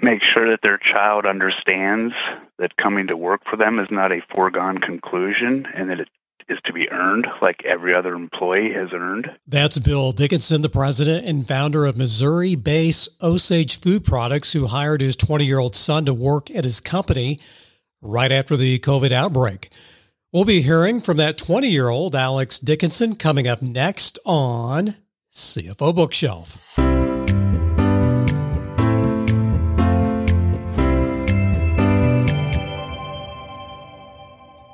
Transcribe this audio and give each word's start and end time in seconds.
make 0.00 0.22
sure 0.22 0.50
that 0.50 0.62
their 0.62 0.78
child 0.78 1.26
understands 1.26 2.14
that 2.58 2.76
coming 2.76 3.06
to 3.08 3.16
work 3.16 3.42
for 3.48 3.56
them 3.56 3.78
is 3.78 3.88
not 3.90 4.12
a 4.12 4.22
foregone 4.34 4.78
conclusion 4.78 5.66
and 5.74 5.90
that 5.90 6.00
it 6.00 6.08
is 6.48 6.58
to 6.64 6.72
be 6.72 6.90
earned 6.90 7.26
like 7.42 7.64
every 7.64 7.94
other 7.94 8.14
employee 8.14 8.72
has 8.72 8.88
earned. 8.92 9.30
That's 9.46 9.78
Bill 9.78 10.12
Dickinson, 10.12 10.62
the 10.62 10.68
president 10.68 11.26
and 11.26 11.46
founder 11.46 11.84
of 11.84 11.96
Missouri 11.96 12.54
based 12.54 13.10
Osage 13.22 13.78
Food 13.78 14.04
Products, 14.04 14.52
who 14.52 14.66
hired 14.66 15.00
his 15.00 15.16
20 15.16 15.44
year 15.44 15.58
old 15.58 15.76
son 15.76 16.06
to 16.06 16.14
work 16.14 16.50
at 16.50 16.64
his 16.64 16.80
company 16.80 17.38
right 18.00 18.32
after 18.32 18.56
the 18.56 18.78
COVID 18.78 19.12
outbreak. 19.12 19.70
We'll 20.32 20.44
be 20.44 20.62
hearing 20.62 21.00
from 21.00 21.16
that 21.18 21.38
20 21.38 21.68
year 21.68 21.88
old 21.88 22.14
Alex 22.14 22.58
Dickinson 22.58 23.14
coming 23.16 23.46
up 23.46 23.60
next 23.60 24.18
on 24.24 24.96
CFO 25.32 25.94
Bookshelf. 25.94 26.78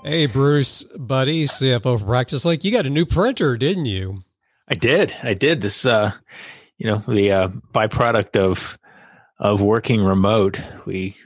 Hey, 0.07 0.27
Bruce, 0.27 0.85
buddy, 0.99 1.45
CFO 1.45 1.99
for 1.99 2.05
Practice 2.05 2.45
Link. 2.45 2.63
You 2.63 2.71
got 2.71 2.85
a 2.85 2.91
new 2.91 3.07
printer, 3.07 3.57
didn't 3.57 3.87
you? 3.87 4.19
I 4.69 4.75
did. 4.75 5.15
I 5.23 5.33
did. 5.33 5.63
This, 5.63 5.87
uh, 5.87 6.13
you 6.77 6.87
know, 6.87 6.99
the 7.09 7.33
uh, 7.33 7.49
byproduct 7.73 8.37
of 8.37 8.79
of 9.39 9.63
working 9.63 10.05
remote, 10.05 10.61
we 10.85 11.17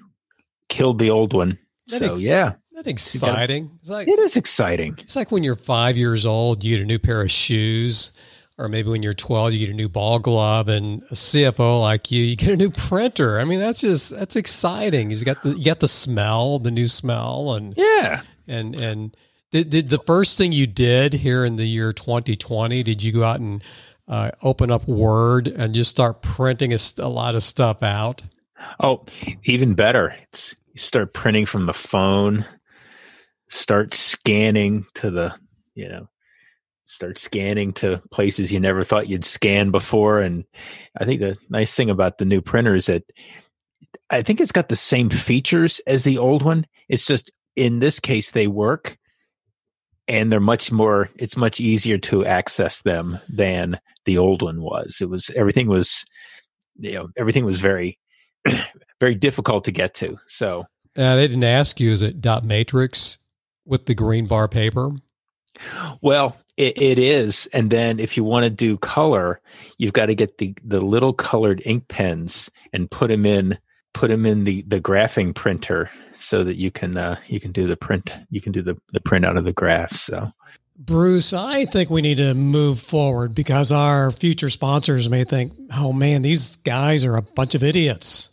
killed 0.69 1.01
the 1.01 1.11
old 1.11 1.33
one. 1.33 1.59
That 1.89 1.99
so 1.99 2.13
ex- 2.13 2.21
yeah, 2.21 2.55
that 2.77 2.87
exciting. 2.87 3.77
It's 3.81 3.91
like 3.91 4.07
it 4.07 4.17
is 4.21 4.37
exciting. 4.37 4.97
It's 5.01 5.17
like 5.17 5.33
when 5.33 5.43
you're 5.43 5.57
five 5.57 5.97
years 5.97 6.25
old, 6.25 6.63
you 6.63 6.77
get 6.77 6.83
a 6.85 6.87
new 6.87 7.01
pair 7.01 7.21
of 7.21 7.33
shoes, 7.33 8.13
or 8.59 8.69
maybe 8.69 8.91
when 8.91 9.03
you're 9.03 9.13
12, 9.13 9.55
you 9.55 9.59
get 9.59 9.71
a 9.71 9.77
new 9.77 9.89
ball 9.89 10.21
glove, 10.21 10.69
and 10.69 11.03
a 11.11 11.15
CFO 11.15 11.81
like 11.81 12.13
you, 12.13 12.23
you 12.23 12.37
get 12.37 12.51
a 12.51 12.57
new 12.57 12.71
printer. 12.71 13.41
I 13.41 13.45
mean, 13.45 13.59
that's 13.59 13.81
just 13.81 14.11
that's 14.11 14.37
exciting. 14.37 15.11
You 15.11 15.25
got 15.25 15.43
the 15.43 15.59
you 15.59 15.65
got 15.65 15.81
the 15.81 15.89
smell, 15.89 16.61
the 16.61 16.71
new 16.71 16.87
smell, 16.87 17.55
and 17.55 17.75
yeah, 17.77 18.23
and 18.49 18.75
and 18.75 19.17
did, 19.51 19.71
did 19.71 19.89
the 19.89 19.99
first 19.99 20.37
thing 20.37 20.53
you 20.53 20.67
did 20.67 21.15
here 21.15 21.45
in 21.45 21.57
the 21.57 21.67
year 21.67 21.93
2020 21.93 22.83
did 22.83 23.03
you 23.03 23.13
go 23.13 23.25
out 23.25 23.41
and 23.41 23.63
uh, 24.07 24.31
open 24.43 24.71
up 24.71 24.89
word 24.89 25.49
and 25.49 25.75
just 25.75 25.91
start 25.91 26.23
printing 26.23 26.73
a, 26.73 26.79
a, 26.99 27.09
lot 27.09 27.35
of 27.35 27.43
stuff 27.43 27.83
out? 27.83 28.23
Oh 28.81 29.05
even 29.45 29.75
better. 29.75 30.15
It's 30.23 30.57
you 30.73 30.81
start 30.81 31.13
printing 31.13 31.47
from 31.47 31.67
the 31.67 31.75
phone 31.75 32.45
start 33.49 33.95
scanning 33.95 34.87
to 34.95 35.11
the 35.11 35.35
you 35.75 35.89
know 35.89 36.09
start 36.87 37.19
scanning 37.19 37.73
to 37.73 38.01
places 38.11 38.53
you 38.53 38.61
never 38.61 38.85
thought 38.85 39.09
you'd 39.09 39.25
scan 39.25 39.71
before. 39.71 40.21
And 40.21 40.45
i 40.99 41.05
think 41.05 41.21
the 41.21 41.37
nice 41.49 41.75
thing 41.75 41.91
about 41.91 42.19
the 42.19 42.25
new 42.25 42.41
printer 42.41 42.75
is 42.75 42.87
that 42.87 43.05
i 44.11 44.23
think 44.23 44.41
it's 44.41 44.53
got 44.53 44.69
the 44.69 44.77
same 44.77 45.11
features 45.11 45.81
as 45.87 46.05
the 46.05 46.19
old 46.19 46.43
one. 46.43 46.67
It's 46.89 47.07
just 47.07 47.31
in 47.59 47.81
this 47.81 47.99
case 47.99 48.31
they 48.31 48.47
work 48.47 48.97
and 50.07 50.33
they're 50.33 50.41
much 50.41 50.71
more 50.73 51.11
it's 51.17 51.37
much 51.37 51.61
easier 51.61 51.99
to 51.99 52.25
access 52.25 52.83
them 52.83 53.19
than 53.29 53.79
the 54.05 54.17
old 54.17 54.43
one 54.43 54.63
was. 54.63 54.99
It 55.01 55.11
was 55.11 55.31
everything 55.37 55.69
was 55.69 56.05
you 56.77 56.95
know 56.95 57.09
everything 57.17 57.45
was 57.45 57.59
very 57.59 57.99
very 59.01 59.15
difficult 59.15 59.65
to 59.65 59.73
get 59.73 59.95
to 59.95 60.19
so. 60.27 60.65
Uh, 60.97 61.15
they 61.15 61.29
didn't 61.29 61.45
ask 61.45 61.79
you 61.79 61.93
is 61.93 62.03
it 62.03 62.21
dot 62.21 62.45
matrix 62.45 63.19
with 63.65 63.87
the 63.87 63.95
green 63.95 64.27
bar 64.27 64.49
paper? 64.49 64.93
Well 66.01 66.37
it, 66.57 66.81
it 66.81 66.99
is 66.99 67.49
and 67.53 67.71
then 67.71 67.99
if 67.99 68.17
you 68.17 68.25
want 68.25 68.45
to 68.45 68.51
do 68.51 68.79
color 68.79 69.41
you've 69.77 69.93
got 69.93 70.07
to 70.07 70.15
get 70.15 70.39
the 70.39 70.55
the 70.65 70.81
little 70.81 71.13
colored 71.13 71.61
ink 71.65 71.89
pens 71.89 72.51
and 72.73 72.91
put 72.91 73.09
them 73.09 73.27
in 73.27 73.59
put 73.95 74.09
them 74.09 74.27
in 74.27 74.45
the 74.45 74.63
the 74.63 74.81
graphing 74.81 75.35
printer 75.35 75.91
so 76.15 76.45
that 76.45 76.57
you 76.57 76.71
can 76.71 76.97
uh, 76.97 77.19
you 77.27 77.41
can 77.41 77.53
do 77.53 77.67
the 77.67 77.77
print 77.77 78.11
you 78.31 78.41
can 78.41 78.53
do 78.53 78.63
the, 78.63 78.77
the 78.93 79.01
print 79.01 79.25
out 79.25 79.37
of 79.37 79.45
the 79.45 79.53
graphs 79.53 80.01
so 80.01 80.33
Bruce, 80.81 81.33
I 81.33 81.65
think 81.65 81.91
we 81.91 82.03
need 82.03 82.19
to 82.19 82.35
move 82.35 82.79
forward 82.79 83.35
because 83.35 83.73
our 83.73 84.13
future 84.13 84.49
sponsors 84.49 85.11
may 85.11 85.25
think, 85.25 85.53
oh 85.77 85.93
man, 85.93 86.23
these 86.23 86.55
guys 86.59 87.05
are 87.05 87.17
a 87.17 87.23
bunch 87.23 87.57
of 87.57 87.65
idiots. 87.65 88.31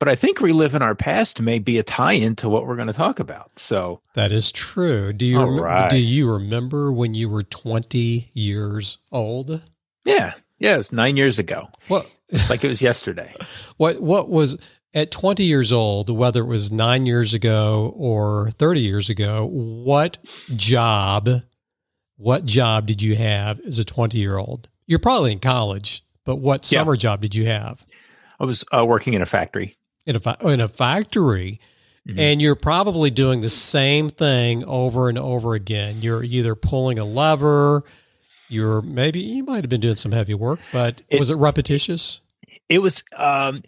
But 0.00 0.08
I 0.08 0.16
think 0.16 0.40
reliving 0.40 0.82
our 0.82 0.96
past 0.96 1.40
may 1.40 1.60
be 1.60 1.78
a 1.78 1.84
tie 1.84 2.14
in 2.14 2.34
to 2.36 2.48
what 2.48 2.66
we're 2.66 2.74
going 2.74 2.88
to 2.88 2.92
talk 2.92 3.20
about. 3.20 3.52
So 3.56 4.00
that 4.14 4.32
is 4.32 4.50
true. 4.50 5.12
Do 5.12 5.24
you 5.24 5.38
rem- 5.38 5.60
right. 5.60 5.88
do 5.88 5.96
you 5.96 6.30
remember 6.30 6.92
when 6.92 7.14
you 7.14 7.28
were 7.28 7.44
20 7.44 8.30
years 8.34 8.98
old? 9.12 9.62
Yeah. 10.04 10.34
Yeah, 10.58 10.74
it 10.74 10.78
was 10.78 10.92
nine 10.92 11.16
years 11.16 11.38
ago. 11.38 11.68
Well, 11.88 12.04
like 12.48 12.64
it 12.64 12.68
was 12.68 12.82
yesterday. 12.82 13.34
What 13.76 14.00
what 14.00 14.30
was 14.30 14.56
at 14.94 15.10
20 15.10 15.42
years 15.42 15.72
old, 15.72 16.08
whether 16.08 16.42
it 16.42 16.46
was 16.46 16.70
nine 16.70 17.04
years 17.04 17.34
ago 17.34 17.92
or 17.96 18.50
30 18.52 18.80
years 18.80 19.10
ago, 19.10 19.44
what 19.46 20.18
job, 20.54 21.28
what 22.16 22.46
job 22.46 22.86
did 22.86 23.02
you 23.02 23.16
have 23.16 23.60
as 23.60 23.78
a 23.78 23.84
20 23.84 24.16
year 24.18 24.38
old? 24.38 24.68
You're 24.86 25.00
probably 25.00 25.32
in 25.32 25.40
college, 25.40 26.04
but 26.24 26.36
what 26.36 26.70
yeah. 26.70 26.78
summer 26.78 26.96
job 26.96 27.20
did 27.20 27.34
you 27.34 27.46
have? 27.46 27.84
I 28.38 28.44
was 28.44 28.64
uh, 28.72 28.84
working 28.86 29.14
in 29.14 29.22
a 29.22 29.26
factory. 29.26 29.74
In 30.06 30.16
a, 30.16 30.20
fa- 30.20 30.36
in 30.42 30.60
a 30.60 30.68
factory. 30.68 31.60
Mm-hmm. 32.06 32.18
And 32.18 32.42
you're 32.42 32.54
probably 32.54 33.10
doing 33.10 33.40
the 33.40 33.50
same 33.50 34.10
thing 34.10 34.62
over 34.64 35.08
and 35.08 35.18
over 35.18 35.54
again. 35.54 36.02
You're 36.02 36.22
either 36.22 36.54
pulling 36.54 36.98
a 36.98 37.04
lever, 37.04 37.82
you're 38.48 38.82
maybe, 38.82 39.20
you 39.20 39.42
might 39.42 39.64
have 39.64 39.70
been 39.70 39.80
doing 39.80 39.96
some 39.96 40.12
heavy 40.12 40.34
work, 40.34 40.60
but 40.70 41.00
it, 41.08 41.18
was 41.18 41.30
it 41.30 41.36
repetitious? 41.36 42.20
It 42.68 42.78
was, 42.80 43.02
um, 43.16 43.62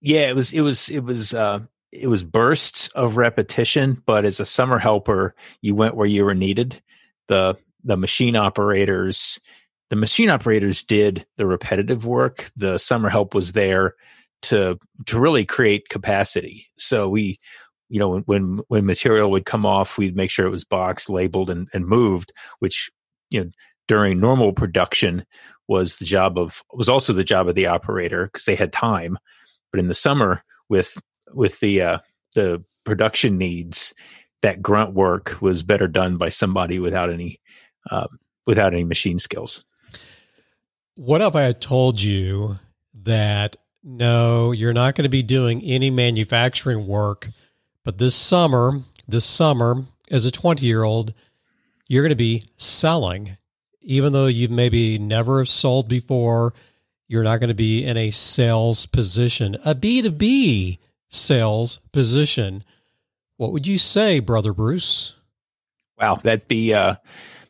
yeah, 0.00 0.28
it 0.28 0.36
was 0.36 0.52
it 0.52 0.60
was 0.60 0.88
it 0.90 1.00
was 1.00 1.32
uh 1.32 1.60
it 1.92 2.08
was 2.08 2.24
bursts 2.24 2.88
of 2.88 3.16
repetition, 3.16 4.02
but 4.04 4.24
as 4.24 4.40
a 4.40 4.46
summer 4.46 4.78
helper, 4.78 5.34
you 5.62 5.74
went 5.74 5.96
where 5.96 6.06
you 6.06 6.24
were 6.24 6.34
needed. 6.34 6.82
The 7.28 7.56
the 7.84 7.96
machine 7.96 8.36
operators 8.36 9.40
the 9.90 9.96
machine 9.96 10.30
operators 10.30 10.82
did 10.82 11.26
the 11.36 11.46
repetitive 11.46 12.04
work. 12.04 12.50
The 12.56 12.78
summer 12.78 13.08
help 13.08 13.34
was 13.34 13.52
there 13.52 13.94
to 14.42 14.78
to 15.06 15.20
really 15.20 15.44
create 15.44 15.88
capacity. 15.88 16.66
So 16.76 17.08
we 17.08 17.38
you 17.88 17.98
know 17.98 18.20
when 18.20 18.60
when, 18.68 18.86
material 18.86 19.30
would 19.30 19.44
come 19.44 19.66
off, 19.66 19.98
we'd 19.98 20.16
make 20.16 20.30
sure 20.30 20.46
it 20.46 20.50
was 20.50 20.64
boxed, 20.64 21.08
labeled 21.08 21.50
and, 21.50 21.68
and 21.72 21.86
moved, 21.86 22.32
which 22.58 22.90
you 23.30 23.44
know 23.44 23.50
during 23.86 24.18
normal 24.18 24.52
production 24.52 25.24
was 25.68 25.96
the 25.96 26.04
job 26.04 26.38
of 26.38 26.62
was 26.72 26.88
also 26.88 27.12
the 27.12 27.24
job 27.24 27.48
of 27.48 27.54
the 27.54 27.66
operator 27.66 28.26
because 28.26 28.44
they 28.44 28.54
had 28.54 28.72
time 28.72 29.18
but 29.74 29.80
in 29.80 29.88
the 29.88 29.94
summer, 29.94 30.44
with 30.68 31.02
with 31.34 31.58
the 31.58 31.82
uh, 31.82 31.98
the 32.36 32.62
production 32.84 33.36
needs, 33.36 33.92
that 34.40 34.62
grunt 34.62 34.94
work 34.94 35.36
was 35.40 35.64
better 35.64 35.88
done 35.88 36.16
by 36.16 36.28
somebody 36.28 36.78
without 36.78 37.10
any 37.10 37.40
uh, 37.90 38.06
without 38.46 38.72
any 38.72 38.84
machine 38.84 39.18
skills. 39.18 39.64
What 40.94 41.22
if 41.22 41.34
I 41.34 41.42
had 41.42 41.60
told 41.60 42.00
you 42.00 42.54
that 43.02 43.56
no, 43.82 44.52
you're 44.52 44.72
not 44.72 44.94
going 44.94 45.06
to 45.06 45.08
be 45.08 45.24
doing 45.24 45.60
any 45.64 45.90
manufacturing 45.90 46.86
work, 46.86 47.30
but 47.82 47.98
this 47.98 48.14
summer, 48.14 48.80
this 49.08 49.24
summer, 49.24 49.82
as 50.08 50.24
a 50.24 50.30
20 50.30 50.64
year 50.64 50.84
old, 50.84 51.14
you're 51.88 52.04
going 52.04 52.10
to 52.10 52.14
be 52.14 52.44
selling, 52.58 53.36
even 53.84 54.12
though 54.12 54.26
you've 54.26 54.50
maybe 54.50 54.98
never 54.98 55.44
sold 55.44 55.88
before 55.88 56.54
you're 57.06 57.22
not 57.22 57.38
going 57.38 57.48
to 57.48 57.54
be 57.54 57.84
in 57.84 57.96
a 57.96 58.10
sales 58.10 58.86
position, 58.86 59.56
a 59.64 59.74
B2B 59.74 60.78
sales 61.10 61.78
position. 61.92 62.62
What 63.36 63.52
would 63.52 63.66
you 63.66 63.78
say, 63.78 64.20
Brother 64.20 64.52
Bruce? 64.52 65.14
Wow, 65.98 66.16
that'd 66.16 66.48
be 66.48 66.74
uh, 66.74 66.96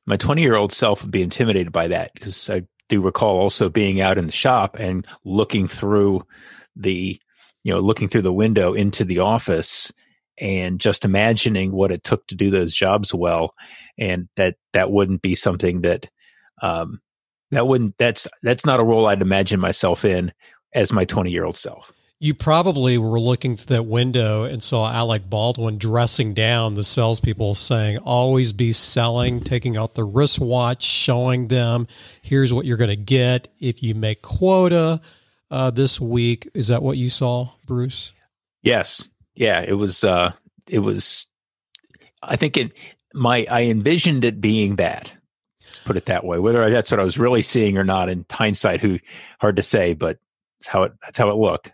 my 0.06 0.16
20 0.16 0.42
year 0.42 0.56
old 0.56 0.72
self 0.72 1.02
would 1.02 1.10
be 1.10 1.22
intimidated 1.22 1.72
by 1.72 1.88
that 1.88 2.12
because 2.14 2.50
I 2.50 2.64
do 2.88 3.00
recall 3.00 3.38
also 3.38 3.68
being 3.68 4.00
out 4.00 4.18
in 4.18 4.26
the 4.26 4.32
shop 4.32 4.76
and 4.78 5.06
looking 5.24 5.68
through 5.68 6.26
the, 6.76 7.18
you 7.62 7.72
know, 7.72 7.80
looking 7.80 8.08
through 8.08 8.22
the 8.22 8.32
window 8.32 8.74
into 8.74 9.04
the 9.04 9.20
office 9.20 9.92
and 10.38 10.80
just 10.80 11.04
imagining 11.04 11.72
what 11.72 11.92
it 11.92 12.02
took 12.02 12.26
to 12.26 12.34
do 12.34 12.50
those 12.50 12.74
jobs 12.74 13.14
well. 13.14 13.54
And 13.96 14.28
that, 14.36 14.56
that 14.72 14.90
wouldn't 14.90 15.22
be 15.22 15.34
something 15.34 15.82
that, 15.82 16.10
um, 16.64 17.00
that 17.50 17.68
wouldn't 17.68 17.96
that's 17.98 18.26
that's 18.42 18.64
not 18.64 18.80
a 18.80 18.84
role 18.84 19.06
I'd 19.06 19.22
imagine 19.22 19.60
myself 19.60 20.04
in 20.04 20.32
as 20.72 20.92
my 20.92 21.04
20 21.04 21.30
year 21.30 21.44
old 21.44 21.56
self. 21.56 21.92
You 22.20 22.32
probably 22.32 22.96
were 22.96 23.20
looking 23.20 23.56
through 23.56 23.76
that 23.76 23.82
window 23.82 24.44
and 24.44 24.62
saw 24.62 24.90
Alec 24.90 25.28
Baldwin 25.28 25.76
dressing 25.76 26.32
down 26.32 26.74
the 26.74 26.84
salespeople, 26.84 27.54
saying, 27.54 27.98
"Always 27.98 28.52
be 28.54 28.72
selling," 28.72 29.40
taking 29.40 29.76
out 29.76 29.94
the 29.94 30.04
wristwatch, 30.04 30.82
showing 30.82 31.48
them, 31.48 31.86
"Here's 32.22 32.54
what 32.54 32.64
you're 32.64 32.78
going 32.78 32.88
to 32.88 32.96
get 32.96 33.48
if 33.60 33.82
you 33.82 33.94
make 33.94 34.22
quota 34.22 35.02
uh, 35.50 35.70
this 35.70 36.00
week." 36.00 36.48
Is 36.54 36.68
that 36.68 36.82
what 36.82 36.96
you 36.96 37.10
saw, 37.10 37.50
Bruce? 37.66 38.14
Yes. 38.62 39.06
Yeah. 39.34 39.60
It 39.60 39.74
was. 39.74 40.02
uh 40.02 40.32
It 40.66 40.78
was. 40.78 41.26
I 42.22 42.36
think 42.36 42.56
it. 42.56 42.72
My 43.12 43.46
I 43.50 43.64
envisioned 43.64 44.24
it 44.24 44.40
being 44.40 44.76
that 44.76 45.14
put 45.84 45.96
it 45.96 46.06
that 46.06 46.24
way. 46.24 46.38
Whether 46.38 46.70
that's 46.70 46.90
what 46.90 47.00
I 47.00 47.04
was 47.04 47.18
really 47.18 47.42
seeing 47.42 47.78
or 47.78 47.84
not 47.84 48.08
in 48.08 48.24
hindsight, 48.30 48.80
who 48.80 48.98
hard 49.40 49.56
to 49.56 49.62
say, 49.62 49.94
but 49.94 50.18
that's 50.60 50.68
how 50.68 50.82
it 50.84 50.92
that's 51.02 51.18
how 51.18 51.28
it 51.30 51.36
looked. 51.36 51.70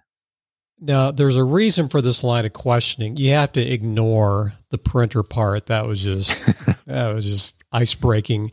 Now, 0.82 1.10
there's 1.10 1.36
a 1.36 1.44
reason 1.44 1.88
for 1.90 2.00
this 2.00 2.24
line 2.24 2.46
of 2.46 2.54
questioning. 2.54 3.16
You 3.16 3.32
have 3.32 3.52
to 3.52 3.60
ignore 3.60 4.54
the 4.70 4.78
printer 4.78 5.22
part. 5.22 5.66
That 5.66 5.86
was 5.86 6.02
just 6.02 6.44
that 6.86 7.14
was 7.14 7.26
just 7.26 7.62
ice 7.70 7.94
breaking 7.94 8.50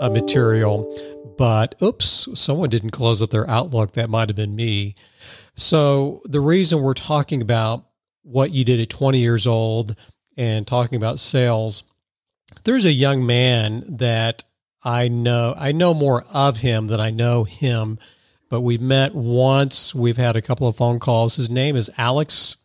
uh, 0.00 0.10
material. 0.10 0.94
But 1.38 1.74
oops, 1.82 2.28
someone 2.34 2.68
didn't 2.68 2.90
close 2.90 3.22
up 3.22 3.30
their 3.30 3.48
Outlook. 3.48 3.92
That 3.92 4.10
might 4.10 4.28
have 4.28 4.36
been 4.36 4.54
me. 4.54 4.94
So 5.56 6.22
the 6.26 6.40
reason 6.40 6.82
we're 6.82 6.94
talking 6.94 7.40
about 7.40 7.86
what 8.22 8.50
you 8.50 8.64
did 8.64 8.80
at 8.80 8.90
20 8.90 9.18
years 9.18 9.46
old 9.46 9.96
and 10.36 10.66
talking 10.66 10.96
about 10.96 11.18
sales, 11.18 11.82
there's 12.64 12.84
a 12.84 12.92
young 12.92 13.24
man 13.24 13.84
that 13.88 14.44
I 14.82 15.08
know. 15.08 15.54
I 15.56 15.72
know 15.72 15.94
more 15.94 16.24
of 16.32 16.58
him 16.58 16.86
than 16.86 17.00
I 17.00 17.10
know 17.10 17.44
him 17.44 17.98
but 18.50 18.60
we've 18.60 18.82
met 18.82 19.14
once. 19.14 19.94
We've 19.94 20.18
had 20.18 20.36
a 20.36 20.42
couple 20.42 20.68
of 20.68 20.76
phone 20.76 20.98
calls. 20.98 21.36
His 21.36 21.48
name 21.48 21.76
is 21.76 21.90
Alex 21.96 22.56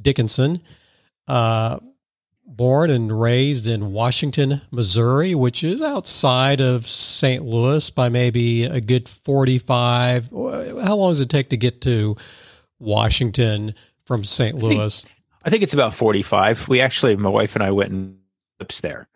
Dickinson, 0.00 0.62
uh, 1.26 1.80
born 2.46 2.88
and 2.88 3.20
raised 3.20 3.66
in 3.66 3.92
Washington, 3.92 4.62
Missouri, 4.70 5.34
which 5.34 5.64
is 5.64 5.82
outside 5.82 6.60
of 6.60 6.88
St. 6.88 7.44
Louis 7.44 7.90
by 7.90 8.08
maybe 8.08 8.64
a 8.64 8.80
good 8.80 9.08
45. 9.08 10.30
How 10.30 10.96
long 10.96 11.10
does 11.10 11.20
it 11.20 11.28
take 11.28 11.50
to 11.50 11.56
get 11.56 11.82
to 11.82 12.16
Washington 12.78 13.74
from 14.06 14.22
St. 14.22 14.56
Louis? 14.56 15.04
I 15.04 15.08
think, 15.08 15.22
I 15.44 15.50
think 15.50 15.62
it's 15.64 15.74
about 15.74 15.94
45. 15.94 16.68
We 16.68 16.80
actually, 16.80 17.16
my 17.16 17.28
wife 17.28 17.56
and 17.56 17.64
I 17.64 17.72
went 17.72 17.90
and 17.90 18.18
trips 18.60 18.80
there 18.80 19.08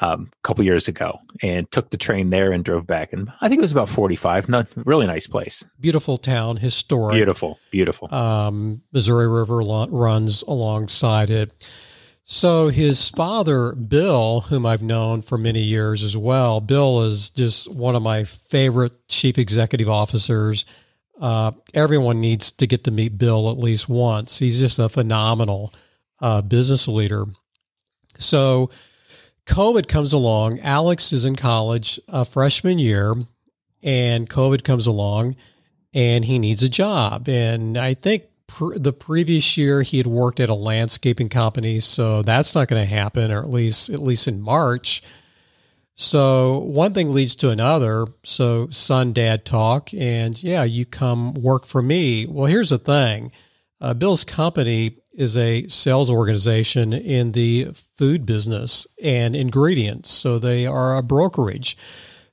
um, 0.00 0.30
a 0.32 0.42
couple 0.42 0.64
years 0.64 0.88
ago 0.88 1.18
and 1.42 1.70
took 1.70 1.90
the 1.90 1.96
train 1.96 2.30
there 2.30 2.52
and 2.52 2.64
drove 2.64 2.86
back. 2.86 3.12
And 3.12 3.32
I 3.40 3.48
think 3.48 3.58
it 3.58 3.62
was 3.62 3.72
about 3.72 3.88
45. 3.88 4.48
Not 4.48 4.68
really 4.76 5.06
nice 5.06 5.26
place. 5.26 5.64
Beautiful 5.80 6.18
town, 6.18 6.58
historic. 6.58 7.14
Beautiful, 7.14 7.58
beautiful. 7.70 8.12
Um, 8.14 8.82
Missouri 8.92 9.28
River 9.28 9.62
lo- 9.64 9.88
runs 9.88 10.42
alongside 10.42 11.30
it. 11.30 11.52
So 12.30 12.68
his 12.68 13.08
father, 13.08 13.72
Bill, 13.72 14.42
whom 14.42 14.66
I've 14.66 14.82
known 14.82 15.22
for 15.22 15.38
many 15.38 15.62
years 15.62 16.04
as 16.04 16.14
well, 16.14 16.60
Bill 16.60 17.02
is 17.04 17.30
just 17.30 17.72
one 17.72 17.96
of 17.96 18.02
my 18.02 18.24
favorite 18.24 19.08
chief 19.08 19.38
executive 19.38 19.88
officers. 19.88 20.66
Uh, 21.18 21.52
everyone 21.72 22.20
needs 22.20 22.52
to 22.52 22.66
get 22.66 22.84
to 22.84 22.90
meet 22.90 23.16
Bill 23.16 23.50
at 23.50 23.56
least 23.56 23.88
once. 23.88 24.38
He's 24.38 24.60
just 24.60 24.78
a 24.78 24.90
phenomenal 24.90 25.72
uh, 26.20 26.42
business 26.42 26.86
leader. 26.86 27.24
So 28.18 28.68
COVID 29.48 29.88
comes 29.88 30.12
along. 30.12 30.60
Alex 30.60 31.12
is 31.12 31.24
in 31.24 31.34
college, 31.34 31.98
a 32.06 32.24
freshman 32.24 32.78
year, 32.78 33.14
and 33.82 34.28
COVID 34.28 34.62
comes 34.62 34.86
along 34.86 35.36
and 35.94 36.24
he 36.24 36.38
needs 36.38 36.62
a 36.62 36.68
job. 36.68 37.28
And 37.28 37.78
I 37.78 37.94
think 37.94 38.24
pr- 38.46 38.76
the 38.76 38.92
previous 38.92 39.56
year 39.56 39.82
he 39.82 39.96
had 39.96 40.06
worked 40.06 40.38
at 40.38 40.50
a 40.50 40.54
landscaping 40.54 41.30
company, 41.30 41.80
so 41.80 42.22
that's 42.22 42.54
not 42.54 42.68
going 42.68 42.82
to 42.82 42.94
happen, 42.94 43.30
or 43.30 43.38
at 43.38 43.50
least 43.50 43.88
at 43.88 44.02
least 44.02 44.28
in 44.28 44.40
March. 44.40 45.02
So 45.94 46.58
one 46.58 46.92
thing 46.92 47.12
leads 47.12 47.34
to 47.36 47.50
another. 47.50 48.06
So 48.22 48.68
son, 48.70 49.12
dad 49.12 49.44
talk, 49.44 49.92
and 49.94 50.40
yeah, 50.42 50.62
you 50.62 50.84
come 50.84 51.34
work 51.34 51.66
for 51.66 51.82
me. 51.82 52.26
Well, 52.26 52.46
here's 52.46 52.70
the 52.70 52.78
thing: 52.78 53.32
uh, 53.80 53.94
Bill's 53.94 54.24
company 54.24 54.98
is 55.18 55.36
a 55.36 55.66
sales 55.66 56.08
organization 56.08 56.92
in 56.92 57.32
the 57.32 57.66
food 57.96 58.24
business 58.24 58.86
and 59.02 59.34
ingredients. 59.34 60.10
So 60.12 60.38
they 60.38 60.64
are 60.64 60.96
a 60.96 61.02
brokerage. 61.02 61.76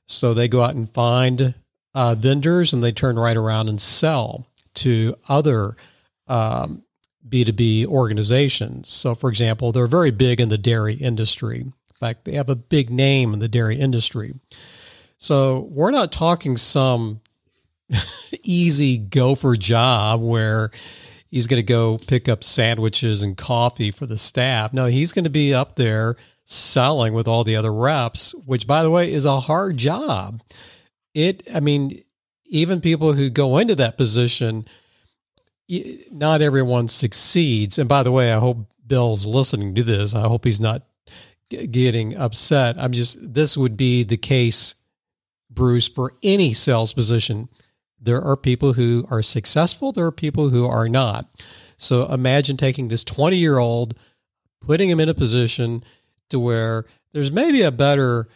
So 0.06 0.32
they 0.32 0.46
go 0.46 0.62
out 0.62 0.76
and 0.76 0.88
find 0.88 1.54
uh, 1.96 2.14
vendors 2.14 2.72
and 2.72 2.84
they 2.84 2.92
turn 2.92 3.18
right 3.18 3.36
around 3.36 3.68
and 3.68 3.80
sell 3.80 4.46
to 4.74 5.16
other 5.28 5.76
um, 6.28 6.84
B2B 7.28 7.86
organizations. 7.86 8.88
So, 8.88 9.16
for 9.16 9.30
example, 9.30 9.72
they're 9.72 9.88
very 9.88 10.12
big 10.12 10.40
in 10.40 10.48
the 10.48 10.58
dairy 10.58 10.94
industry. 10.94 11.62
In 11.62 11.72
fact, 11.98 12.24
they 12.24 12.34
have 12.34 12.48
a 12.48 12.54
big 12.54 12.88
name 12.88 13.34
in 13.34 13.40
the 13.40 13.48
dairy 13.48 13.80
industry. 13.80 14.34
So, 15.18 15.66
we're 15.72 15.90
not 15.90 16.12
talking 16.12 16.56
some 16.56 17.20
easy 18.44 18.96
gopher 18.96 19.56
job 19.56 20.20
where 20.20 20.70
he's 21.30 21.46
going 21.46 21.58
to 21.58 21.66
go 21.66 21.98
pick 22.06 22.28
up 22.28 22.44
sandwiches 22.44 23.22
and 23.22 23.36
coffee 23.36 23.90
for 23.90 24.06
the 24.06 24.18
staff. 24.18 24.72
No, 24.72 24.86
he's 24.86 25.12
going 25.12 25.24
to 25.24 25.30
be 25.30 25.52
up 25.52 25.76
there 25.76 26.16
selling 26.44 27.12
with 27.12 27.26
all 27.26 27.44
the 27.44 27.56
other 27.56 27.72
reps, 27.72 28.34
which 28.44 28.66
by 28.66 28.82
the 28.82 28.90
way 28.90 29.12
is 29.12 29.24
a 29.24 29.40
hard 29.40 29.76
job. 29.76 30.40
It, 31.14 31.42
I 31.52 31.60
mean, 31.60 32.02
even 32.44 32.80
people 32.80 33.12
who 33.12 33.30
go 33.30 33.58
into 33.58 33.74
that 33.76 33.96
position, 33.96 34.66
not 36.12 36.42
everyone 36.42 36.88
succeeds. 36.88 37.78
And 37.78 37.88
by 37.88 38.02
the 38.02 38.12
way, 38.12 38.32
I 38.32 38.38
hope 38.38 38.70
Bill's 38.86 39.26
listening 39.26 39.74
to 39.74 39.82
this. 39.82 40.14
I 40.14 40.28
hope 40.28 40.44
he's 40.44 40.60
not 40.60 40.82
getting 41.50 42.16
upset. 42.16 42.76
I'm 42.78 42.92
just, 42.92 43.18
this 43.20 43.56
would 43.56 43.76
be 43.76 44.04
the 44.04 44.16
case, 44.16 44.74
Bruce, 45.50 45.88
for 45.88 46.14
any 46.22 46.54
sales 46.54 46.92
position 46.92 47.48
there 48.00 48.22
are 48.22 48.36
people 48.36 48.74
who 48.74 49.06
are 49.10 49.22
successful, 49.22 49.92
there 49.92 50.06
are 50.06 50.12
people 50.12 50.50
who 50.50 50.66
are 50.66 50.88
not. 50.88 51.28
So 51.76 52.10
imagine 52.10 52.56
taking 52.56 52.88
this 52.88 53.04
20 53.04 53.36
year 53.36 53.58
old, 53.58 53.94
putting 54.60 54.90
him 54.90 55.00
in 55.00 55.08
a 55.08 55.14
position 55.14 55.84
to 56.30 56.38
where 56.38 56.84
there's 57.12 57.32
maybe 57.32 57.62
a 57.62 57.70
better 57.70 58.28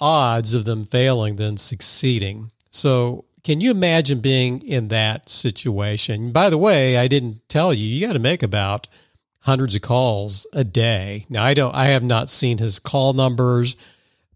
odds 0.00 0.54
of 0.54 0.64
them 0.64 0.84
failing 0.84 1.36
than 1.36 1.56
succeeding. 1.56 2.50
So 2.70 3.24
can 3.44 3.60
you 3.60 3.70
imagine 3.70 4.20
being 4.20 4.60
in 4.62 4.88
that 4.88 5.28
situation? 5.28 6.32
By 6.32 6.50
the 6.50 6.58
way, 6.58 6.98
I 6.98 7.08
didn't 7.08 7.48
tell 7.48 7.72
you, 7.72 7.86
you 7.86 8.06
got 8.06 8.14
to 8.14 8.18
make 8.18 8.42
about 8.42 8.88
hundreds 9.40 9.76
of 9.76 9.82
calls 9.82 10.46
a 10.52 10.64
day. 10.64 11.24
Now 11.28 11.44
I 11.44 11.54
don't 11.54 11.74
I 11.74 11.86
have 11.86 12.02
not 12.02 12.28
seen 12.28 12.58
his 12.58 12.80
call 12.80 13.12
numbers, 13.12 13.76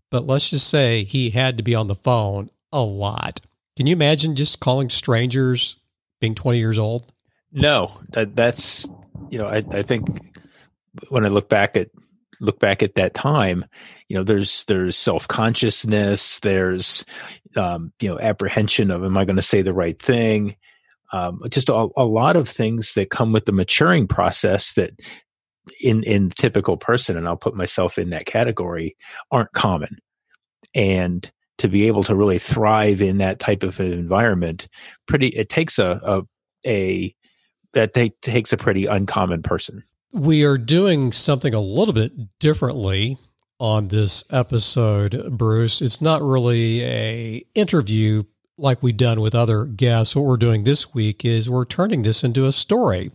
but 0.08 0.26
let's 0.26 0.50
just 0.50 0.68
say 0.68 1.02
he 1.02 1.30
had 1.30 1.56
to 1.56 1.64
be 1.64 1.74
on 1.74 1.88
the 1.88 1.96
phone 1.96 2.50
a 2.72 2.82
lot. 2.82 3.40
Can 3.76 3.86
you 3.86 3.92
imagine 3.92 4.36
just 4.36 4.60
calling 4.60 4.88
strangers 4.88 5.76
being 6.20 6.34
20 6.34 6.58
years 6.58 6.78
old? 6.78 7.12
No, 7.52 7.92
that, 8.10 8.36
that's, 8.36 8.88
you 9.30 9.38
know, 9.38 9.46
I, 9.46 9.62
I 9.70 9.82
think 9.82 10.08
when 11.08 11.24
I 11.24 11.28
look 11.28 11.48
back 11.48 11.76
at, 11.76 11.88
look 12.40 12.58
back 12.58 12.82
at 12.82 12.94
that 12.94 13.14
time, 13.14 13.64
you 14.08 14.16
know, 14.16 14.22
there's, 14.22 14.64
there's 14.64 14.96
self-consciousness, 14.96 16.40
there's, 16.40 17.04
um, 17.56 17.92
you 18.00 18.08
know, 18.08 18.18
apprehension 18.18 18.90
of, 18.90 19.04
am 19.04 19.16
I 19.16 19.24
going 19.24 19.36
to 19.36 19.42
say 19.42 19.62
the 19.62 19.74
right 19.74 20.00
thing? 20.00 20.56
Um, 21.12 21.42
just 21.50 21.68
a, 21.68 21.88
a 21.96 22.04
lot 22.04 22.36
of 22.36 22.48
things 22.48 22.94
that 22.94 23.10
come 23.10 23.32
with 23.32 23.44
the 23.44 23.52
maturing 23.52 24.06
process 24.06 24.74
that 24.74 24.92
in, 25.80 26.02
in 26.04 26.30
typical 26.30 26.76
person, 26.76 27.16
and 27.16 27.26
I'll 27.26 27.36
put 27.36 27.56
myself 27.56 27.98
in 27.98 28.10
that 28.10 28.26
category, 28.26 28.96
aren't 29.30 29.52
common. 29.52 29.98
And, 30.74 31.30
to 31.60 31.68
be 31.68 31.86
able 31.86 32.02
to 32.04 32.14
really 32.14 32.38
thrive 32.38 33.00
in 33.00 33.18
that 33.18 33.38
type 33.38 33.62
of 33.62 33.78
an 33.80 33.92
environment 33.92 34.66
pretty 35.06 35.28
it 35.28 35.48
takes 35.48 35.78
a 35.78 36.00
a, 36.04 36.22
a 36.66 37.14
that 37.72 37.94
takes 37.94 38.52
a 38.52 38.56
pretty 38.56 38.86
uncommon 38.86 39.42
person. 39.42 39.82
We 40.12 40.44
are 40.44 40.58
doing 40.58 41.12
something 41.12 41.54
a 41.54 41.60
little 41.60 41.94
bit 41.94 42.12
differently 42.40 43.16
on 43.60 43.88
this 43.88 44.24
episode 44.30 45.36
bruce. 45.38 45.80
It's 45.80 46.00
not 46.00 46.22
really 46.22 46.82
a 46.82 47.44
interview 47.54 48.24
like 48.58 48.82
we've 48.82 48.96
done 48.96 49.20
with 49.20 49.34
other 49.34 49.66
guests. 49.66 50.16
What 50.16 50.24
we're 50.24 50.36
doing 50.36 50.64
this 50.64 50.92
week 50.92 51.24
is 51.24 51.48
we're 51.48 51.64
turning 51.64 52.02
this 52.02 52.24
into 52.24 52.46
a 52.46 52.52
story. 52.52 53.12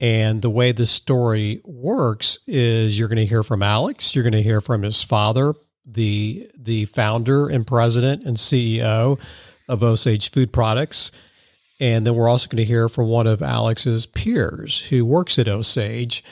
And 0.00 0.42
the 0.42 0.50
way 0.50 0.72
the 0.72 0.86
story 0.86 1.60
works 1.64 2.40
is 2.48 2.98
you're 2.98 3.08
going 3.08 3.16
to 3.18 3.26
hear 3.26 3.44
from 3.44 3.62
alex 3.62 4.16
you're 4.16 4.24
going 4.24 4.32
to 4.32 4.42
hear 4.42 4.60
from 4.60 4.82
his 4.82 5.00
father 5.00 5.54
the 5.84 6.50
the 6.56 6.84
founder 6.86 7.48
and 7.48 7.66
president 7.66 8.24
and 8.24 8.36
CEO 8.36 9.18
of 9.68 9.82
Osage 9.82 10.30
Food 10.30 10.52
Products. 10.52 11.10
And 11.80 12.06
then 12.06 12.14
we're 12.14 12.28
also 12.28 12.46
going 12.48 12.58
to 12.58 12.64
hear 12.64 12.88
from 12.88 13.08
one 13.08 13.26
of 13.26 13.42
Alex's 13.42 14.06
peers 14.06 14.80
who 14.86 15.04
works 15.04 15.38
at 15.38 15.48
Osage. 15.48 16.22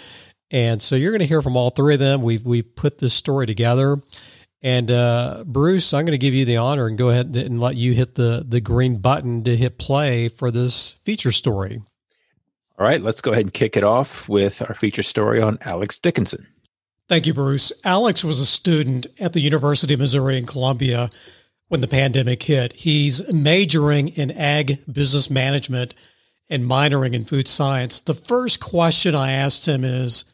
And 0.51 0.81
so 0.81 0.95
you're 0.95 1.11
going 1.11 1.21
to 1.21 1.27
hear 1.27 1.43
from 1.43 1.57
all 1.57 1.71
three 1.71 1.95
of 1.95 2.01
them. 2.01 2.23
We've 2.23 2.45
we've 2.45 2.75
put 2.77 2.99
this 2.99 3.15
story 3.15 3.47
together. 3.47 4.01
And 4.63 4.91
uh, 4.91 5.45
Bruce, 5.47 5.95
I'm 5.95 6.05
going 6.05 6.13
to 6.13 6.19
give 6.19 6.35
you 6.35 6.45
the 6.45 6.59
honor 6.59 6.87
and 6.87 6.99
go 6.99 7.09
ahead 7.09 7.35
and 7.35 7.61
let 7.61 7.77
you 7.77 7.95
hit 7.95 8.15
the 8.15 8.45
the 8.47 8.61
green 8.61 8.99
button 8.99 9.43
to 9.45 9.57
hit 9.57 9.79
play 9.79 10.29
for 10.29 10.51
this 10.51 10.97
feature 11.05 11.33
story. 11.33 11.83
All 12.79 12.87
right, 12.87 13.03
let's 13.03 13.21
go 13.21 13.33
ahead 13.33 13.45
and 13.45 13.53
kick 13.53 13.77
it 13.77 13.85
off 13.85 14.29
with 14.29 14.63
our 14.63 14.75
feature 14.75 15.03
story 15.03 15.41
on 15.41 15.59
Alex 15.63 15.99
Dickinson. 15.99 16.47
Thank 17.11 17.27
you, 17.27 17.35
Bruce. 17.35 17.73
Alex 17.83 18.23
was 18.23 18.39
a 18.39 18.47
student 18.47 19.05
at 19.19 19.33
the 19.33 19.41
University 19.41 19.95
of 19.95 19.99
Missouri 19.99 20.39
in 20.39 20.47
Columbia 20.47 21.11
when 21.67 21.81
the 21.81 21.89
pandemic 21.89 22.41
hit. 22.41 22.73
He's 22.75 23.21
majoring 23.33 24.11
in 24.11 24.31
ag 24.31 24.85
business 24.87 25.29
management 25.29 25.93
and 26.49 26.63
minoring 26.63 27.13
in 27.13 27.25
food 27.25 27.49
science. 27.49 27.99
The 27.99 28.15
first 28.15 28.61
question 28.61 29.17
I 29.17 29.33
asked 29.33 29.67
him 29.67 29.83
is, 29.83 30.25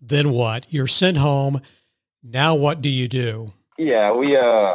then 0.00 0.30
what? 0.30 0.66
You're 0.68 0.88
sent 0.88 1.18
home. 1.18 1.60
Now 2.24 2.56
what 2.56 2.82
do 2.82 2.88
you 2.88 3.06
do? 3.06 3.52
Yeah, 3.78 4.12
we 4.12 4.36
uh 4.36 4.74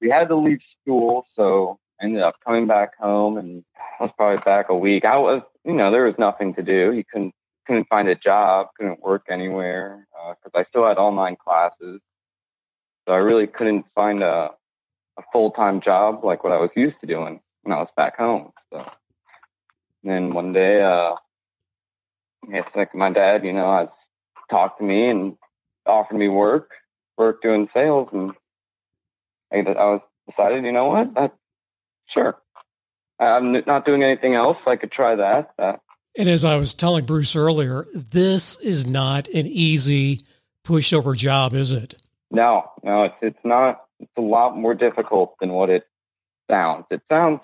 we 0.00 0.08
had 0.08 0.28
to 0.28 0.36
leave 0.36 0.60
school, 0.80 1.26
so 1.36 1.78
ended 2.00 2.22
up 2.22 2.36
coming 2.42 2.66
back 2.66 2.96
home 2.98 3.36
and 3.36 3.62
I 4.00 4.04
was 4.04 4.12
probably 4.16 4.42
back 4.46 4.70
a 4.70 4.74
week. 4.74 5.04
I 5.04 5.18
was, 5.18 5.42
you 5.62 5.74
know, 5.74 5.90
there 5.90 6.06
was 6.06 6.14
nothing 6.18 6.54
to 6.54 6.62
do. 6.62 6.94
You 6.94 7.04
couldn't 7.04 7.34
couldn't 7.66 7.88
find 7.88 8.08
a 8.08 8.14
job, 8.14 8.68
couldn't 8.76 9.00
work 9.02 9.26
anywhere 9.30 10.06
because 10.30 10.52
uh, 10.54 10.58
I 10.58 10.64
still 10.68 10.86
had 10.86 10.98
online 10.98 11.36
classes. 11.36 12.00
So 13.06 13.14
I 13.14 13.18
really 13.18 13.46
couldn't 13.46 13.86
find 13.94 14.22
a 14.22 14.50
a 15.18 15.22
full 15.32 15.50
time 15.50 15.80
job 15.80 16.24
like 16.24 16.44
what 16.44 16.52
I 16.52 16.58
was 16.58 16.70
used 16.76 16.96
to 17.00 17.06
doing 17.06 17.40
when 17.62 17.72
I 17.72 17.80
was 17.80 17.88
back 17.96 18.16
home. 18.16 18.52
So 18.72 18.84
and 20.02 20.12
then 20.12 20.34
one 20.34 20.52
day, 20.52 20.80
uh, 20.82 21.16
it's 22.48 22.68
like 22.76 22.94
my 22.94 23.10
dad, 23.10 23.44
you 23.44 23.52
know, 23.52 23.90
talked 24.48 24.78
to 24.78 24.84
me 24.84 25.08
and 25.08 25.36
offered 25.84 26.16
me 26.16 26.28
work, 26.28 26.70
work 27.18 27.42
doing 27.42 27.68
sales, 27.74 28.08
and 28.12 28.32
I, 29.52 29.56
I 29.56 29.84
was 29.84 30.00
decided, 30.28 30.64
you 30.64 30.70
know 30.70 30.86
what, 30.86 31.12
that 31.14 31.34
sure. 32.14 32.36
I'm 33.18 33.52
not 33.66 33.84
doing 33.84 34.04
anything 34.04 34.34
else. 34.34 34.58
I 34.66 34.76
could 34.76 34.92
try 34.92 35.16
that. 35.16 35.50
Uh, 35.58 35.72
and 36.16 36.28
as 36.28 36.44
I 36.44 36.56
was 36.56 36.74
telling 36.74 37.04
Bruce 37.04 37.36
earlier, 37.36 37.86
this 37.94 38.58
is 38.60 38.86
not 38.86 39.28
an 39.28 39.46
easy 39.46 40.20
pushover 40.64 41.16
job, 41.16 41.54
is 41.54 41.72
it? 41.72 41.94
No, 42.30 42.64
no, 42.82 43.04
it's 43.04 43.14
it's 43.22 43.44
not. 43.44 43.82
It's 44.00 44.10
a 44.16 44.22
lot 44.22 44.56
more 44.56 44.74
difficult 44.74 45.34
than 45.40 45.52
what 45.52 45.70
it 45.70 45.84
sounds. 46.50 46.84
It 46.90 47.02
sounds. 47.08 47.40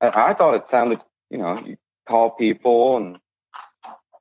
I, 0.00 0.08
I 0.08 0.34
thought 0.34 0.54
it 0.54 0.64
sounded. 0.70 1.00
You 1.30 1.38
know, 1.38 1.58
you 1.64 1.76
call 2.08 2.30
people 2.30 2.96
and 2.96 3.18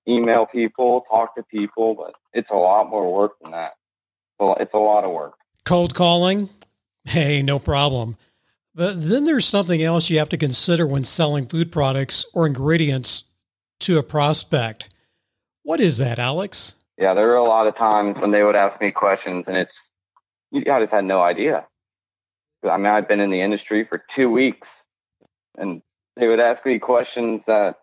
email 0.08 0.46
people, 0.46 1.06
talk 1.10 1.36
to 1.36 1.44
people, 1.44 1.96
but 1.96 2.14
it's 2.34 2.50
a 2.52 2.56
lot 2.56 2.90
more 2.90 3.14
work 3.14 3.34
than 3.42 3.52
that. 3.52 3.74
Well, 4.40 4.56
it's 4.60 4.74
a 4.74 4.78
lot 4.78 5.04
of 5.04 5.12
work. 5.12 5.34
Cold 5.66 5.94
calling, 5.94 6.50
hey, 7.04 7.42
no 7.42 7.60
problem. 7.60 8.16
But 8.74 9.10
then 9.10 9.26
there's 9.26 9.46
something 9.46 9.82
else 9.82 10.10
you 10.10 10.20
have 10.20 10.30
to 10.30 10.38
consider 10.38 10.88
when 10.88 11.04
selling 11.04 11.48
food 11.48 11.72
products 11.72 12.26
or 12.34 12.48
ingredients 12.48 13.26
to 13.80 13.98
a 13.98 14.04
prospect. 14.04 14.90
What 15.64 15.80
is 15.80 15.98
that, 15.98 16.20
Alex? 16.20 16.76
Yeah, 16.98 17.14
there 17.14 17.28
were 17.28 17.36
a 17.36 17.48
lot 17.48 17.68
of 17.68 17.78
times 17.78 18.18
when 18.20 18.32
they 18.32 18.44
would 18.44 18.56
ask 18.56 18.80
me 18.82 18.92
questions, 18.92 19.46
and 19.48 19.56
it's 19.56 19.72
I 20.54 20.80
just 20.82 20.92
had 20.92 21.06
no 21.06 21.22
idea. 21.22 21.66
I 22.64 22.78
mean, 22.78 22.88
I've 22.88 23.08
been 23.08 23.20
in 23.20 23.30
the 23.30 23.42
industry 23.42 23.86
for 23.88 24.04
two 24.16 24.30
weeks, 24.30 24.68
and 25.58 25.82
they 26.18 26.28
would 26.28 26.40
ask 26.40 26.66
me 26.66 26.80
questions 26.80 27.42
that 27.48 27.76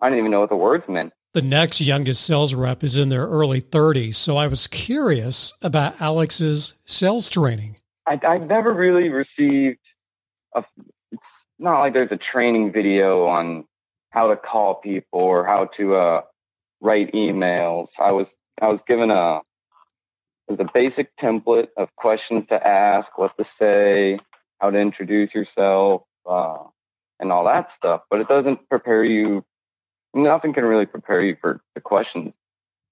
I 0.00 0.08
didn't 0.08 0.20
even 0.20 0.30
know 0.30 0.40
what 0.40 0.50
the 0.50 0.56
words 0.56 0.84
meant. 0.88 1.12
The 1.32 1.42
next 1.42 1.80
youngest 1.80 2.22
sales 2.22 2.54
rep 2.54 2.82
is 2.82 2.96
in 2.96 3.08
their 3.08 3.26
early 3.26 3.60
30s, 3.60 4.16
so 4.16 4.36
I 4.36 4.46
was 4.46 4.66
curious 4.66 5.52
about 5.62 6.00
Alex's 6.00 6.74
sales 6.84 7.28
training. 7.28 7.76
I, 8.06 8.18
I've 8.26 8.46
never 8.46 8.72
really 8.72 9.08
received 9.08 9.78
a. 10.54 10.64
It's 11.12 11.22
not 11.58 11.80
like 11.80 11.92
there's 11.92 12.10
a 12.10 12.18
training 12.32 12.72
video 12.72 13.26
on 13.26 13.64
how 14.10 14.28
to 14.28 14.36
call 14.36 14.76
people 14.76 15.20
or 15.20 15.46
how 15.46 15.68
to 15.76 15.94
uh, 15.96 16.20
write 16.80 17.12
emails. 17.12 17.88
I 17.98 18.12
was 18.12 18.26
I 18.60 18.68
was 18.68 18.80
given 18.86 19.10
a 19.10 19.40
a 20.48 20.66
basic 20.74 21.16
template 21.16 21.68
of 21.76 21.88
questions 21.96 22.44
to 22.48 22.66
ask, 22.66 23.06
what 23.16 23.36
to 23.38 23.44
say, 23.58 24.18
how 24.58 24.70
to 24.70 24.78
introduce 24.78 25.32
yourself, 25.32 26.02
uh, 26.28 26.58
and 27.20 27.30
all 27.30 27.44
that 27.44 27.68
stuff. 27.78 28.02
But 28.10 28.20
it 28.20 28.28
doesn't 28.28 28.68
prepare 28.68 29.04
you. 29.04 29.44
Nothing 30.12 30.52
can 30.52 30.64
really 30.64 30.86
prepare 30.86 31.22
you 31.22 31.36
for 31.40 31.60
the 31.76 31.80
questions 31.80 32.32